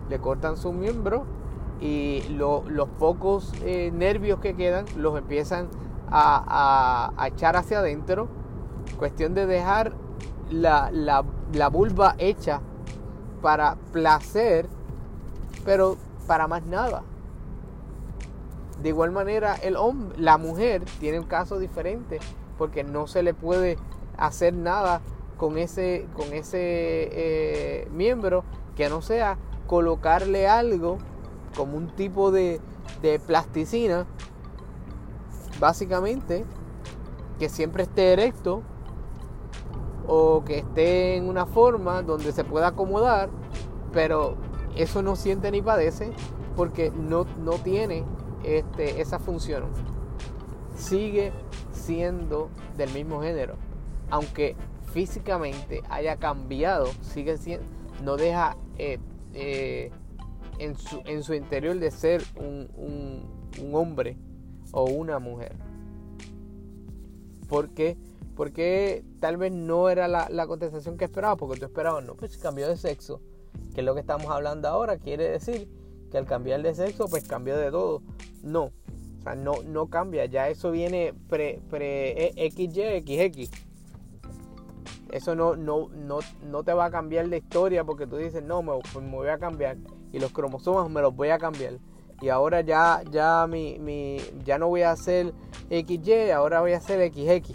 le 0.08 0.18
cortan 0.18 0.56
su 0.56 0.72
miembro 0.72 1.24
y 1.80 2.22
los 2.28 2.88
pocos 2.98 3.52
eh, 3.64 3.90
nervios 3.92 4.38
que 4.38 4.54
quedan 4.54 4.84
los 4.96 5.18
empiezan 5.18 5.68
a, 6.10 7.12
echar 7.26 7.56
hacia 7.56 7.80
adentro. 7.80 8.28
Cuestión 8.98 9.34
de 9.34 9.46
dejar 9.46 9.92
la, 10.50 10.90
la, 10.92 11.68
vulva 11.68 12.14
hecha 12.18 12.60
para 13.40 13.76
placer, 13.92 14.68
pero 15.64 15.96
para 16.26 16.46
más 16.46 16.64
nada. 16.64 17.02
De 18.82 18.90
igual 18.90 19.10
manera, 19.10 19.54
el 19.56 19.76
hombre, 19.76 20.16
la 20.18 20.38
mujer 20.38 20.84
tiene 21.00 21.18
un 21.18 21.26
caso 21.26 21.58
diferente 21.58 22.20
porque 22.58 22.84
no 22.84 23.06
se 23.06 23.22
le 23.22 23.34
puede 23.34 23.78
hacer 24.16 24.54
nada 24.54 25.00
con 25.36 25.58
ese, 25.58 26.06
con 26.14 26.32
ese 26.32 26.58
eh, 26.60 27.88
miembro 27.92 28.44
que 28.76 28.88
no 28.88 29.02
sea 29.02 29.38
colocarle 29.66 30.46
algo 30.46 30.98
como 31.56 31.76
un 31.76 31.88
tipo 31.88 32.30
de, 32.30 32.60
de 33.02 33.18
plasticina, 33.18 34.06
básicamente, 35.58 36.44
que 37.38 37.48
siempre 37.48 37.84
esté 37.84 38.12
erecto 38.12 38.62
o 40.06 40.44
que 40.44 40.58
esté 40.58 41.16
en 41.16 41.28
una 41.28 41.46
forma 41.46 42.02
donde 42.02 42.32
se 42.32 42.44
pueda 42.44 42.68
acomodar, 42.68 43.30
pero 43.92 44.36
eso 44.76 45.02
no 45.02 45.16
siente 45.16 45.50
ni 45.50 45.62
padece 45.62 46.12
porque 46.56 46.90
no, 46.90 47.26
no 47.42 47.52
tiene 47.52 48.04
este, 48.44 49.00
esa 49.00 49.18
función. 49.18 49.64
Sigue 50.74 51.32
siendo 51.82 52.48
del 52.76 52.92
mismo 52.92 53.20
género, 53.20 53.56
aunque 54.10 54.56
físicamente 54.92 55.82
haya 55.88 56.16
cambiado, 56.16 56.86
sigue 57.00 57.36
siendo, 57.38 57.66
no 58.02 58.16
deja 58.16 58.56
eh, 58.78 58.98
eh, 59.34 59.90
en, 60.58 60.76
su, 60.76 61.02
en, 61.04 61.22
su, 61.22 61.34
interior 61.34 61.78
de 61.78 61.90
ser 61.90 62.22
un, 62.36 62.68
un, 62.76 63.74
hombre 63.74 64.16
o 64.72 64.84
una 64.84 65.18
mujer. 65.18 65.56
¿Por 67.48 67.70
qué? 67.70 67.96
Porque 68.36 69.04
tal 69.20 69.36
vez 69.36 69.52
no 69.52 69.88
era 69.88 70.08
la, 70.08 70.28
la, 70.30 70.46
contestación 70.46 70.96
que 70.96 71.04
esperaba, 71.04 71.36
porque 71.36 71.60
tú 71.60 71.66
esperabas, 71.66 72.04
no, 72.04 72.14
pues 72.14 72.36
cambió 72.38 72.68
de 72.68 72.76
sexo, 72.76 73.20
que 73.74 73.80
es 73.80 73.84
lo 73.84 73.94
que 73.94 74.00
estamos 74.00 74.28
hablando 74.28 74.68
ahora, 74.68 74.98
quiere 74.98 75.28
decir 75.28 75.68
que 76.10 76.18
al 76.18 76.26
cambiar 76.26 76.62
de 76.62 76.74
sexo, 76.74 77.08
pues 77.08 77.26
cambió 77.26 77.56
de 77.56 77.70
todo. 77.70 78.02
No, 78.42 78.70
o 79.22 79.24
sea, 79.24 79.36
no, 79.36 79.62
no 79.64 79.86
cambia, 79.86 80.24
ya 80.24 80.48
eso 80.48 80.72
viene 80.72 81.14
pre, 81.28 81.62
pre 81.70 82.32
eh, 82.34 82.50
XY, 82.50 83.04
XX. 83.06 83.50
Eso 85.12 85.36
no, 85.36 85.54
no, 85.54 85.90
no, 85.90 86.18
no 86.44 86.64
te 86.64 86.72
va 86.72 86.86
a 86.86 86.90
cambiar 86.90 87.28
la 87.28 87.36
historia 87.36 87.84
porque 87.84 88.08
tú 88.08 88.16
dices, 88.16 88.42
no, 88.42 88.62
me, 88.62 88.72
pues 88.92 89.04
me 89.04 89.12
voy 89.12 89.28
a 89.28 89.38
cambiar. 89.38 89.76
Y 90.10 90.18
los 90.18 90.32
cromosomas 90.32 90.90
me 90.90 91.00
los 91.00 91.14
voy 91.14 91.28
a 91.28 91.38
cambiar. 91.38 91.74
Y 92.20 92.30
ahora 92.30 92.62
ya, 92.62 93.02
ya, 93.12 93.46
mi, 93.48 93.78
mi, 93.78 94.16
ya 94.44 94.58
no 94.58 94.66
voy 94.66 94.82
a 94.82 94.90
hacer 94.90 95.32
XY, 95.70 96.32
ahora 96.32 96.60
voy 96.60 96.72
a 96.72 96.78
hacer 96.78 97.12
XX. 97.12 97.52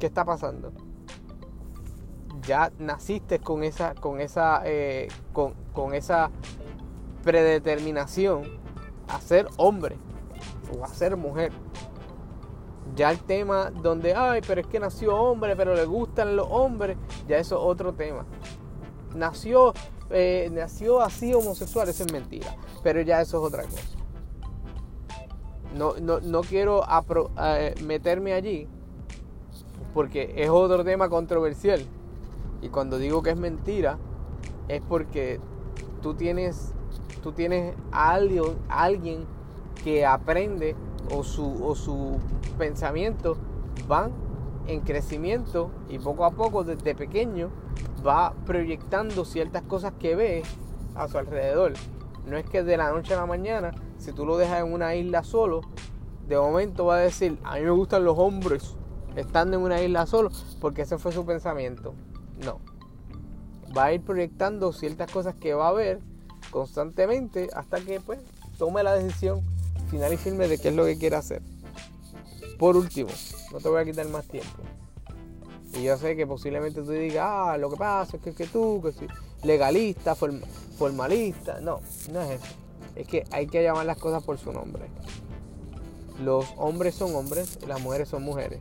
¿Qué 0.00 0.06
está 0.06 0.24
pasando? 0.24 0.72
Ya 2.42 2.72
naciste 2.80 3.38
con 3.38 3.62
esa, 3.62 3.94
con 3.94 4.20
esa, 4.20 4.62
eh, 4.64 5.06
con, 5.32 5.54
con 5.72 5.94
esa 5.94 6.32
predeterminación 7.22 8.65
a 9.08 9.20
ser 9.20 9.48
hombre 9.56 9.96
o 10.76 10.84
a 10.84 10.88
ser 10.88 11.16
mujer. 11.16 11.52
Ya 12.94 13.10
el 13.10 13.18
tema 13.18 13.70
donde, 13.70 14.14
ay, 14.14 14.40
pero 14.46 14.60
es 14.60 14.66
que 14.66 14.80
nació 14.80 15.16
hombre, 15.16 15.56
pero 15.56 15.74
le 15.74 15.84
gustan 15.84 16.36
los 16.36 16.46
hombres, 16.50 16.96
ya 17.28 17.36
eso 17.38 17.56
es 17.56 17.62
otro 17.64 17.92
tema. 17.92 18.24
Nació, 19.14 19.74
eh, 20.10 20.48
nació 20.52 21.00
así 21.00 21.34
homosexual, 21.34 21.88
eso 21.88 22.04
es 22.04 22.12
mentira. 22.12 22.56
Pero 22.82 23.00
ya 23.00 23.20
eso 23.20 23.38
es 23.38 23.44
otra 23.44 23.64
cosa. 23.64 23.82
No, 25.74 25.94
no, 25.98 26.40
quiero 26.40 26.84
eh, 27.38 27.74
meterme 27.84 28.32
allí 28.32 28.66
porque 29.92 30.32
es 30.36 30.48
otro 30.48 30.84
tema 30.84 31.08
controversial. 31.08 31.82
Y 32.62 32.68
cuando 32.68 32.98
digo 32.98 33.22
que 33.22 33.30
es 33.30 33.36
mentira, 33.36 33.98
es 34.68 34.82
porque 34.82 35.40
tú 36.02 36.14
tienes, 36.14 36.74
tú 37.26 37.32
tienes 37.32 37.74
a 37.90 38.12
alguien, 38.12 39.26
que 39.82 40.06
aprende 40.06 40.76
o 41.12 41.24
su, 41.24 41.60
o 41.64 41.74
su 41.74 42.20
pensamiento 42.56 43.36
van 43.88 44.12
en 44.68 44.82
crecimiento 44.82 45.72
y 45.88 45.98
poco 45.98 46.24
a 46.24 46.30
poco 46.30 46.62
desde 46.62 46.94
pequeño 46.94 47.50
va 48.06 48.32
proyectando 48.44 49.24
ciertas 49.24 49.62
cosas 49.62 49.92
que 49.98 50.14
ve 50.14 50.44
a 50.94 51.08
su 51.08 51.18
alrededor. 51.18 51.72
No 52.26 52.36
es 52.36 52.48
que 52.48 52.62
de 52.62 52.76
la 52.76 52.92
noche 52.92 53.14
a 53.14 53.16
la 53.16 53.26
mañana, 53.26 53.72
si 53.98 54.12
tú 54.12 54.24
lo 54.24 54.36
dejas 54.36 54.60
en 54.60 54.72
una 54.72 54.94
isla 54.94 55.24
solo, 55.24 55.62
de 56.28 56.38
momento 56.38 56.84
va 56.84 56.98
a 56.98 57.00
decir, 57.00 57.40
a 57.42 57.56
mí 57.56 57.62
me 57.62 57.70
gustan 57.70 58.04
los 58.04 58.16
hombres 58.16 58.76
estando 59.16 59.56
en 59.56 59.64
una 59.64 59.82
isla 59.82 60.06
solo, 60.06 60.30
porque 60.60 60.82
ese 60.82 60.96
fue 60.96 61.10
su 61.10 61.26
pensamiento. 61.26 61.92
No. 62.44 62.60
Va 63.76 63.86
a 63.86 63.92
ir 63.94 64.02
proyectando 64.02 64.72
ciertas 64.72 65.10
cosas 65.10 65.34
que 65.34 65.54
va 65.54 65.70
a 65.70 65.72
ver 65.72 66.00
constantemente 66.56 67.50
hasta 67.52 67.82
que 67.82 68.00
pues 68.00 68.18
tome 68.56 68.82
la 68.82 68.94
decisión 68.94 69.42
final 69.90 70.14
y 70.14 70.16
firme 70.16 70.48
de 70.48 70.56
qué 70.56 70.68
es 70.68 70.74
lo 70.74 70.86
que 70.86 70.96
quiere 70.96 71.16
hacer. 71.16 71.42
Por 72.58 72.78
último, 72.78 73.10
no 73.52 73.58
te 73.58 73.68
voy 73.68 73.82
a 73.82 73.84
quitar 73.84 74.08
más 74.08 74.24
tiempo. 74.24 74.62
Y 75.74 75.82
yo 75.82 75.98
sé 75.98 76.16
que 76.16 76.26
posiblemente 76.26 76.80
tú 76.80 76.92
digas, 76.92 77.26
ah, 77.28 77.58
lo 77.58 77.68
que 77.68 77.76
pasa 77.76 78.16
es 78.16 78.22
que, 78.22 78.32
que 78.32 78.46
tú, 78.46 78.80
que 78.82 78.92
soy 78.92 79.06
legalista, 79.42 80.14
formalista. 80.14 81.60
No, 81.60 81.80
no 82.10 82.22
es 82.22 82.40
eso. 82.40 82.54
Es 82.94 83.06
que 83.06 83.24
hay 83.32 83.46
que 83.48 83.62
llamar 83.62 83.84
las 83.84 83.98
cosas 83.98 84.22
por 84.22 84.38
su 84.38 84.50
nombre. 84.50 84.86
Los 86.24 86.46
hombres 86.56 86.94
son 86.94 87.14
hombres 87.14 87.58
las 87.66 87.82
mujeres 87.82 88.08
son 88.08 88.22
mujeres. 88.22 88.60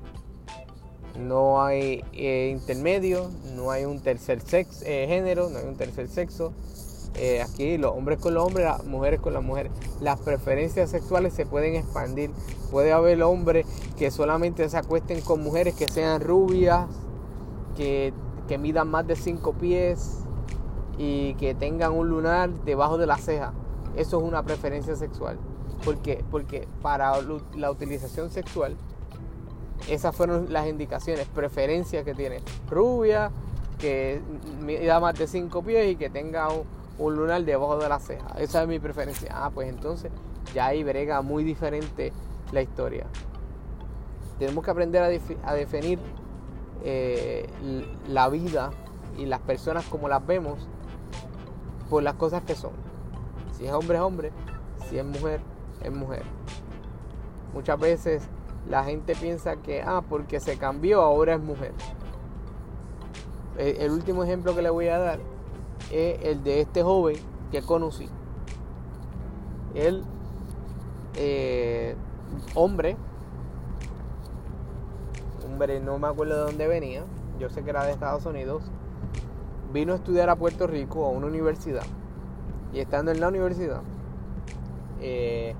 No 1.18 1.64
hay 1.64 2.04
eh, 2.12 2.50
intermedio, 2.52 3.32
no 3.56 3.72
hay 3.72 3.86
un 3.86 4.02
tercer 4.02 4.42
sexo, 4.42 4.84
eh, 4.86 5.06
género, 5.08 5.50
no 5.50 5.60
hay 5.60 5.66
un 5.66 5.78
tercer 5.78 6.10
sexo. 6.10 6.52
Eh, 7.18 7.42
aquí 7.42 7.78
los 7.78 7.92
hombres 7.92 8.20
con 8.20 8.34
los 8.34 8.46
hombres, 8.46 8.66
las 8.66 8.84
mujeres 8.86 9.20
con 9.20 9.34
las 9.34 9.44
mujeres. 9.44 9.72
Las 10.02 10.20
preferencias 10.20 10.90
sexuales 10.90 11.34
se 11.34 11.46
pueden 11.46 11.76
expandir. 11.76 12.32
Puede 12.72 12.92
haber 12.92 13.22
hombres 13.24 13.66
que 13.98 14.12
solamente 14.12 14.68
se 14.70 14.78
acuesten 14.78 15.22
con 15.22 15.42
mujeres 15.42 15.76
que 15.76 15.88
sean 15.88 16.22
rubias, 16.22 16.88
que, 17.78 18.14
que 18.48 18.58
midan 18.58 18.90
más 18.90 19.08
de 19.08 19.16
5 19.16 19.54
pies 19.54 20.20
y 20.98 21.36
que 21.36 21.56
tengan 21.56 21.94
un 21.94 22.10
lunar 22.10 22.50
debajo 22.66 22.98
de 22.98 23.08
la 23.08 23.18
ceja. 23.18 23.54
Eso 23.96 24.20
es 24.20 24.24
una 24.24 24.44
preferencia 24.44 24.96
sexual. 24.96 25.38
¿Por 25.84 25.98
qué? 25.98 26.24
Porque 26.32 26.68
para 26.82 27.14
la 27.56 27.72
utilización 27.72 28.30
sexual, 28.30 28.76
esas 29.90 30.16
fueron 30.16 30.52
las 30.52 30.68
indicaciones, 30.68 31.28
preferencias 31.28 32.04
que 32.04 32.14
tiene. 32.14 32.42
Rubia, 32.70 33.32
que 33.80 34.22
mida 34.62 35.00
más 35.00 35.18
de 35.18 35.28
5 35.28 35.62
pies 35.64 35.92
y 35.92 35.96
que 35.96 36.10
tenga 36.10 36.50
un, 36.50 36.64
un 36.98 37.16
lunar 37.16 37.44
debajo 37.44 37.78
de 37.78 37.90
la 37.90 38.00
ceja. 38.00 38.28
Esa 38.38 38.62
es 38.62 38.68
mi 38.68 38.80
preferencia. 38.80 39.32
Ah, 39.34 39.52
pues 39.54 39.70
entonces 39.70 40.12
ya 40.54 40.68
ahí 40.68 40.84
brega 40.84 41.22
muy 41.22 41.44
diferente 41.44 42.14
la 42.52 42.62
historia. 42.62 43.06
Tenemos 44.40 44.64
que 44.64 44.72
aprender 44.72 45.02
a, 45.02 45.54
definir 45.54 46.00
eh, 46.84 47.48
la 48.08 48.30
vida 48.30 48.72
y 49.18 49.26
las 49.26 49.40
personas 49.40 49.86
como 49.86 50.10
las 50.10 50.26
vemos 50.26 50.68
por 51.90 52.04
las 52.04 52.16
cosas 52.16 52.44
que 52.44 52.56
son. 52.56 52.74
Si 53.58 53.66
es 53.66 53.72
hombre 53.72 53.98
es 53.98 54.04
hombre, 54.04 54.32
si 54.90 54.98
es 54.98 55.06
mujer 55.06 55.40
es 55.86 55.92
mujer. 55.94 56.24
Muchas 57.54 57.80
veces 57.80 58.24
la 58.70 58.84
gente 58.84 59.16
piensa 59.16 59.58
que, 59.58 59.82
ah, 59.82 60.04
porque 60.08 60.40
se 60.40 60.58
cambió, 60.58 61.02
ahora 61.02 61.36
es 61.36 61.42
mujer. 61.42 61.74
El, 63.58 63.92
último 63.92 64.24
ejemplo 64.24 64.54
que 64.54 64.62
le 64.62 64.70
voy 64.70 64.90
a 64.90 64.98
dar 64.98 65.20
es 65.92 66.24
el 66.24 66.44
de 66.44 66.62
este 66.62 66.84
joven 66.84 67.18
que 67.52 67.62
conocí. 67.62 68.10
Él, 69.74 70.04
eh, 71.16 71.96
hombre, 72.54 72.98
hombre, 75.46 75.80
no 75.80 76.00
me 76.00 76.08
acuerdo 76.08 76.36
de 76.36 76.52
dónde 76.52 76.68
venía, 76.68 77.04
yo 77.40 77.50
sé 77.50 77.64
que 77.64 77.70
era 77.70 77.86
de 77.86 77.92
Estados 77.92 78.26
Unidos, 78.26 78.64
vino 79.74 79.94
a 79.94 79.96
estudiar 79.98 80.30
a 80.30 80.36
Puerto 80.36 80.68
Rico 80.68 81.06
a 81.06 81.10
una 81.10 81.28
universidad. 81.28 81.84
Y 82.74 82.80
estando 82.80 83.12
en 83.12 83.20
la 83.20 83.28
universidad, 83.28 83.82
eh, 85.02 85.56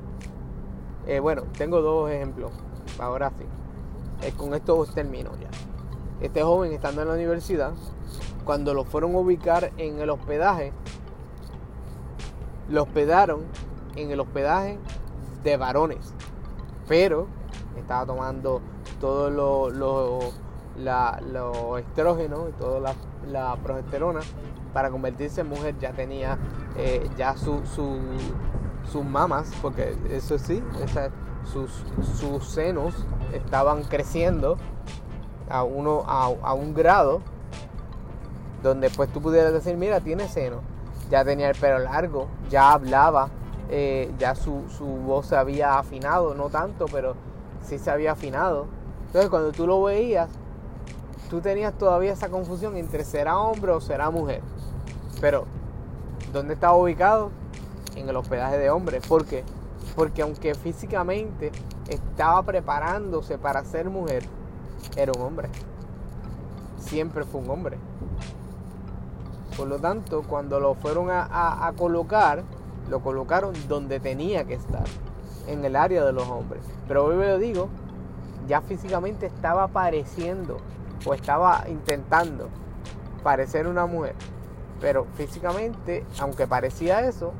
eh, 1.08 1.20
bueno, 1.20 1.44
tengo 1.58 1.82
dos 1.82 2.10
ejemplos, 2.10 2.52
ahora 3.00 3.32
sí. 3.38 4.32
con 4.32 4.54
esto 4.54 4.86
termino 4.94 5.32
ya. 5.38 5.50
Este 6.22 6.42
joven 6.42 6.72
estando 6.72 7.02
en 7.02 7.10
la 7.10 7.14
universidad, 7.14 7.74
cuando 8.46 8.74
lo 8.74 8.86
fueron 8.86 9.16
a 9.16 9.20
ubicar 9.20 9.72
en 9.78 10.00
el 10.00 10.10
hospedaje, 10.10 10.72
lo 12.70 12.84
hospedaron 12.84 13.44
en 13.96 14.12
el 14.12 14.20
hospedaje 14.20 14.78
de 15.44 15.58
varones, 15.58 16.14
pero 16.88 17.28
estaba 17.78 18.06
tomando 18.06 18.62
todo 19.00 19.30
lo, 19.30 19.70
lo, 19.70 20.20
la, 20.78 21.20
estrógeno 21.80 22.50
y 22.50 22.52
toda 22.54 22.96
la, 23.28 23.56
progesterona 23.58 24.22
para 24.74 24.90
convertirse 24.90 25.42
en 25.42 25.50
mujer. 25.50 25.76
Ya 25.80 25.92
tenía 25.92 26.38
eh, 26.78 27.10
ya 27.18 27.36
su, 27.38 27.62
sus 27.66 29.06
mamas, 29.06 29.52
porque 29.62 29.96
eso 30.10 30.38
sí, 30.38 30.64
sus, 31.44 31.84
sus 32.18 32.46
senos 32.48 32.94
estaban 33.34 33.84
creciendo 33.84 34.58
a, 35.50 35.64
uno, 35.64 36.04
a, 36.08 36.54
un 36.54 36.74
grado 36.74 37.22
donde 38.66 38.90
pues 38.90 39.14
tú 39.14 39.22
pudieras 39.22 39.54
decir, 39.54 39.78
mira, 39.78 40.00
tiene 40.00 40.28
seno. 40.28 40.62
Ya 41.12 41.24
tenía 41.24 41.50
el 41.50 41.56
pelo 41.56 41.78
largo, 41.78 42.28
ya 42.50 42.72
hablaba, 42.72 43.30
eh, 43.70 44.12
ya 44.18 44.34
su, 44.34 44.64
su, 44.76 44.86
voz 44.86 45.28
se 45.28 45.36
había 45.36 45.78
afinado, 45.78 46.34
no 46.34 46.50
tanto, 46.50 46.88
pero 46.92 47.16
sí 47.64 47.78
se 47.78 47.92
había 47.92 48.14
afinado. 48.14 48.66
Entonces 49.06 49.30
cuando 49.30 49.52
tú 49.52 49.68
lo 49.68 49.84
veías, 49.84 50.30
tú 51.30 51.42
tenías 51.42 51.78
todavía 51.78 52.14
esa 52.14 52.30
confusión 52.30 52.76
entre 52.76 53.06
será 53.06 53.38
hombre 53.38 53.72
o 53.72 53.80
será 53.80 54.10
mujer. 54.10 54.42
Pero, 55.22 55.46
¿dónde 56.34 56.56
estaba 56.56 56.76
ubicado? 56.76 57.30
En 57.96 58.10
el 58.10 58.16
hospedaje 58.16 58.58
de 58.58 58.72
hombre. 58.72 59.00
¿Por 59.00 59.26
qué? 59.26 59.44
Porque 59.96 60.24
aunque 60.24 60.56
físicamente 60.56 61.52
estaba 61.88 62.42
preparándose 62.42 63.38
para 63.38 63.64
ser 63.64 63.92
mujer, 63.92 64.24
era 64.98 65.12
un 65.16 65.22
hombre. 65.22 65.50
Siempre 66.80 67.26
fue 67.26 67.42
un 67.42 67.50
hombre. 67.52 67.78
Por 69.58 69.68
lo 69.68 69.80
tanto, 69.80 70.24
cuando 70.24 70.60
lo 70.60 70.76
fueron 70.76 71.08
a, 71.10 71.72
colocar, 71.78 72.44
lo 72.90 73.00
colocaron 73.02 73.54
donde 73.68 74.00
tenía 74.00 74.46
que 74.46 74.56
estar, 74.56 74.84
en 75.48 75.64
el 75.64 75.76
área 75.76 76.04
de 76.04 76.12
los 76.12 76.28
hombres. 76.28 76.64
Pero 76.88 77.06
hoy 77.06 77.16
lo 77.16 77.38
digo, 77.38 77.70
ya 78.48 78.62
físicamente 78.62 79.28
estaba 79.28 79.64
apareciendo 79.64 80.58
o 81.06 81.14
estaba 81.14 81.64
intentando 81.70 82.50
parecer 83.24 83.68
una 83.68 83.86
mujer. 83.86 84.16
Pero 84.82 85.06
físicamente, 85.16 86.06
aunque 86.20 86.48
parecía 86.48 87.08
eso, 87.08 87.32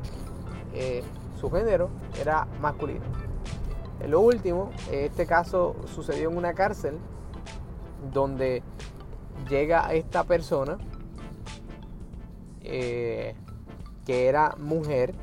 eh, 0.74 1.04
su 1.40 1.52
género 1.52 1.90
era 2.20 2.48
masculino. 2.62 3.04
En 4.00 4.12
lo 4.12 4.22
último, 4.22 4.72
este 4.90 5.26
caso 5.26 5.76
sucedió 5.94 6.30
en 6.30 6.38
una 6.38 6.54
cárcel 6.54 6.98
donde 8.14 8.64
llega 9.50 9.94
esta 9.94 10.24
persona 10.24 10.78
eh, 12.68 13.36
que 14.06 14.28
era 14.28 14.56
mujer, 14.58 15.14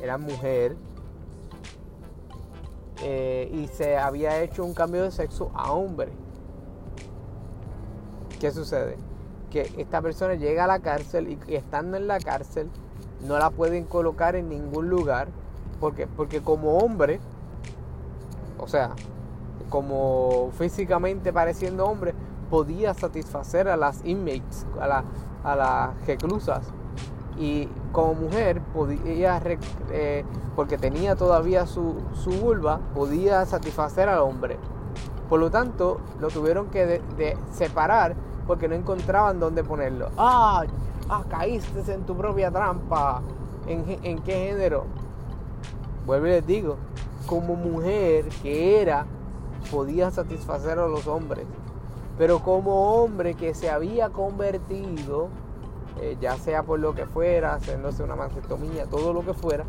era 0.00 0.18
mujer, 0.18 0.76
eh, 3.02 3.50
y 3.52 3.68
se 3.68 3.96
había 3.96 4.42
hecho 4.42 4.64
un 4.64 4.74
cambio 4.74 5.02
de 5.02 5.10
sexo 5.10 5.50
a 5.54 5.72
hombre. 5.72 6.12
¿Qué 8.40 8.50
sucede? 8.50 8.96
Que 9.50 9.70
esta 9.76 10.00
persona 10.02 10.34
llega 10.34 10.64
a 10.64 10.66
la 10.66 10.80
cárcel 10.80 11.28
y, 11.28 11.54
estando 11.54 11.96
en 11.96 12.06
la 12.06 12.18
cárcel 12.18 12.70
no 13.26 13.38
la 13.38 13.50
pueden 13.50 13.84
colocar 13.84 14.36
en 14.36 14.48
ningún 14.48 14.88
lugar 14.88 15.28
porque, 15.80 16.06
porque 16.06 16.42
como 16.42 16.78
hombre, 16.78 17.20
o 18.58 18.66
sea, 18.66 18.94
como 19.68 20.50
físicamente 20.52 21.32
pareciendo 21.32 21.86
hombre, 21.86 22.14
podía 22.50 22.94
satisfacer 22.94 23.68
a 23.68 23.76
las 23.76 24.04
inmates, 24.04 24.66
a, 24.80 25.04
a 25.44 25.56
las 25.56 26.06
reclusas. 26.06 26.72
Y 27.38 27.68
como 27.92 28.14
mujer 28.14 28.62
podía, 28.72 29.40
eh, 29.90 30.24
porque 30.54 30.78
tenía 30.78 31.16
todavía 31.16 31.66
su, 31.66 31.96
su, 32.14 32.30
vulva, 32.30 32.80
podía 32.94 33.44
satisfacer 33.44 34.08
al 34.08 34.20
hombre. 34.20 34.58
Por 35.28 35.40
lo 35.40 35.50
tanto, 35.50 36.00
lo 36.20 36.28
tuvieron 36.28 36.68
que 36.68 37.02
separar 37.52 38.14
porque 38.46 38.68
no 38.68 38.74
encontraban 38.74 39.38
dónde 39.40 39.64
ponerlo. 39.64 40.10
¡Ah! 40.16 40.64
ah 41.08 41.24
caíste 41.28 41.92
en 41.92 42.04
tu 42.06 42.16
propia 42.16 42.50
trampa. 42.50 43.20
¿En, 43.66 43.84
¿En 44.02 44.22
qué 44.22 44.48
género? 44.48 44.84
Vuelvo 46.06 46.26
y 46.28 46.30
les 46.30 46.46
digo, 46.46 46.76
como 47.26 47.56
mujer 47.56 48.28
que 48.42 48.80
era 48.80 49.04
podía 49.70 50.10
satisfacer 50.10 50.78
a 50.78 50.86
los 50.86 51.06
hombres. 51.06 51.44
Pero 52.18 52.40
como 52.40 52.94
hombre 52.94 53.34
que 53.34 53.54
se 53.54 53.70
había 53.70 54.08
convertido, 54.10 55.28
eh, 56.00 56.16
ya 56.20 56.36
sea 56.36 56.62
por 56.62 56.78
lo 56.78 56.94
que 56.94 57.06
fuera, 57.06 57.54
haciéndose 57.54 58.02
una 58.02 58.16
mastectomía, 58.16 58.86
todo 58.86 59.12
lo 59.12 59.24
que 59.24 59.34
fuera, 59.34 59.64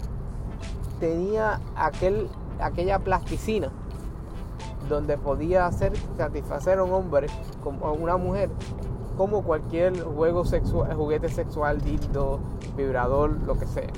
tenía 0.99 1.59
aquel, 1.75 2.29
aquella 2.59 2.99
plasticina 2.99 3.69
donde 4.89 5.17
podía 5.17 5.65
hacer 5.65 5.93
satisfacer 6.15 6.79
a 6.79 6.83
un 6.83 6.93
hombre 6.93 7.27
a 7.83 7.91
una 7.91 8.15
mujer 8.15 8.49
como 9.17 9.43
cualquier 9.43 9.99
juego 10.01 10.45
sexual, 10.45 10.93
juguete 10.93 11.27
sexual, 11.29 11.81
dildo, 11.81 12.39
vibrador, 12.75 13.31
lo 13.31 13.57
que 13.57 13.65
sea. 13.65 13.89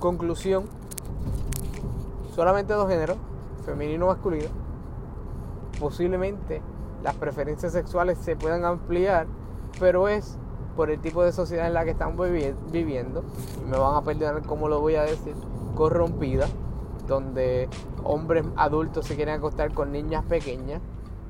Conclusión, 0.00 0.64
solamente 2.34 2.72
dos 2.72 2.88
géneros, 2.88 3.18
femenino 3.66 4.06
o 4.06 4.08
masculino, 4.08 4.48
posiblemente 5.78 6.62
las 7.02 7.14
preferencias 7.14 7.72
sexuales 7.72 8.18
se 8.18 8.36
puedan 8.36 8.64
ampliar, 8.64 9.26
pero 9.78 10.08
es 10.08 10.38
por 10.76 10.90
el 10.90 11.00
tipo 11.00 11.22
de 11.22 11.32
sociedad 11.32 11.66
en 11.66 11.74
la 11.74 11.84
que 11.84 11.92
estamos 11.92 12.28
viviendo, 12.70 13.24
y 13.60 13.64
me 13.64 13.78
van 13.78 13.96
a 13.96 14.02
perdonar 14.02 14.42
cómo 14.42 14.68
lo 14.68 14.80
voy 14.80 14.96
a 14.96 15.02
decir, 15.02 15.34
corrompida, 15.74 16.46
donde 17.06 17.68
hombres 18.04 18.44
adultos 18.56 19.06
se 19.06 19.16
quieren 19.16 19.36
acostar 19.36 19.72
con 19.72 19.92
niñas 19.92 20.24
pequeñas, 20.24 20.82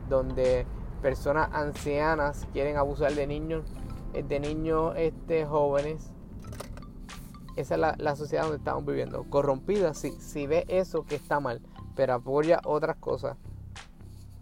donde 0.09 0.67
personas 1.03 1.51
ancianas 1.53 2.47
quieren 2.53 2.77
abusar 2.77 3.15
de 3.15 3.27
niños, 3.27 3.65
eh, 4.15 4.23
de 4.23 4.41
niños 4.41 4.95
este, 4.97 5.47
jóvenes. 5.47 6.11
Esa 7.57 7.75
es 7.75 7.81
la, 7.81 7.95
la 7.99 8.17
sociedad 8.17 8.45
donde 8.45 8.59
estamos 8.59 8.85
viviendo. 8.85 9.25
Corrompida, 9.31 9.95
si, 9.95 10.11
si 10.13 10.47
ve 10.47 10.65
eso 10.69 11.05
que 11.05 11.15
está 11.15 11.41
mal 11.41 11.61
pero 11.97 12.15
apoya 12.15 12.61
otras 12.65 12.97
cosas, 12.99 13.37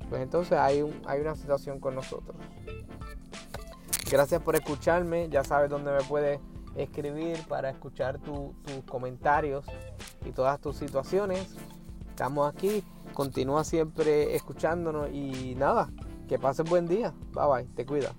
pues 0.09 0.23
entonces 0.23 0.59
hay, 0.59 0.83
un, 0.83 1.01
hay 1.07 1.21
una 1.21 1.35
situación 1.35 1.81
con 1.81 1.95
nosotros. 1.95 2.37
Gracias 4.11 4.43
por 4.43 4.55
escucharme, 4.55 5.29
ya 5.29 5.45
sabes 5.45 5.71
dónde 5.71 5.91
me 5.93 6.03
puedes 6.03 6.41
escribir 6.77 7.39
para 7.49 7.71
escuchar 7.71 8.19
tus 8.19 8.53
comentarios 8.89 9.65
y 10.25 10.33
todas 10.33 10.61
tus 10.61 10.77
situaciones. 10.77 11.57
Estamos 12.11 12.53
aquí, 12.53 12.85
continúa 13.13 13.65
siempre 13.65 14.37
escuchándonos 14.37 15.11
y 15.13 15.55
nada, 15.57 15.91
que 16.29 16.39
pases 16.39 16.69
buen 16.69 16.87
día. 16.87 17.13
Bye 17.33 17.47
bye, 17.47 17.75
te 17.75 17.87
cuida. 17.87 18.15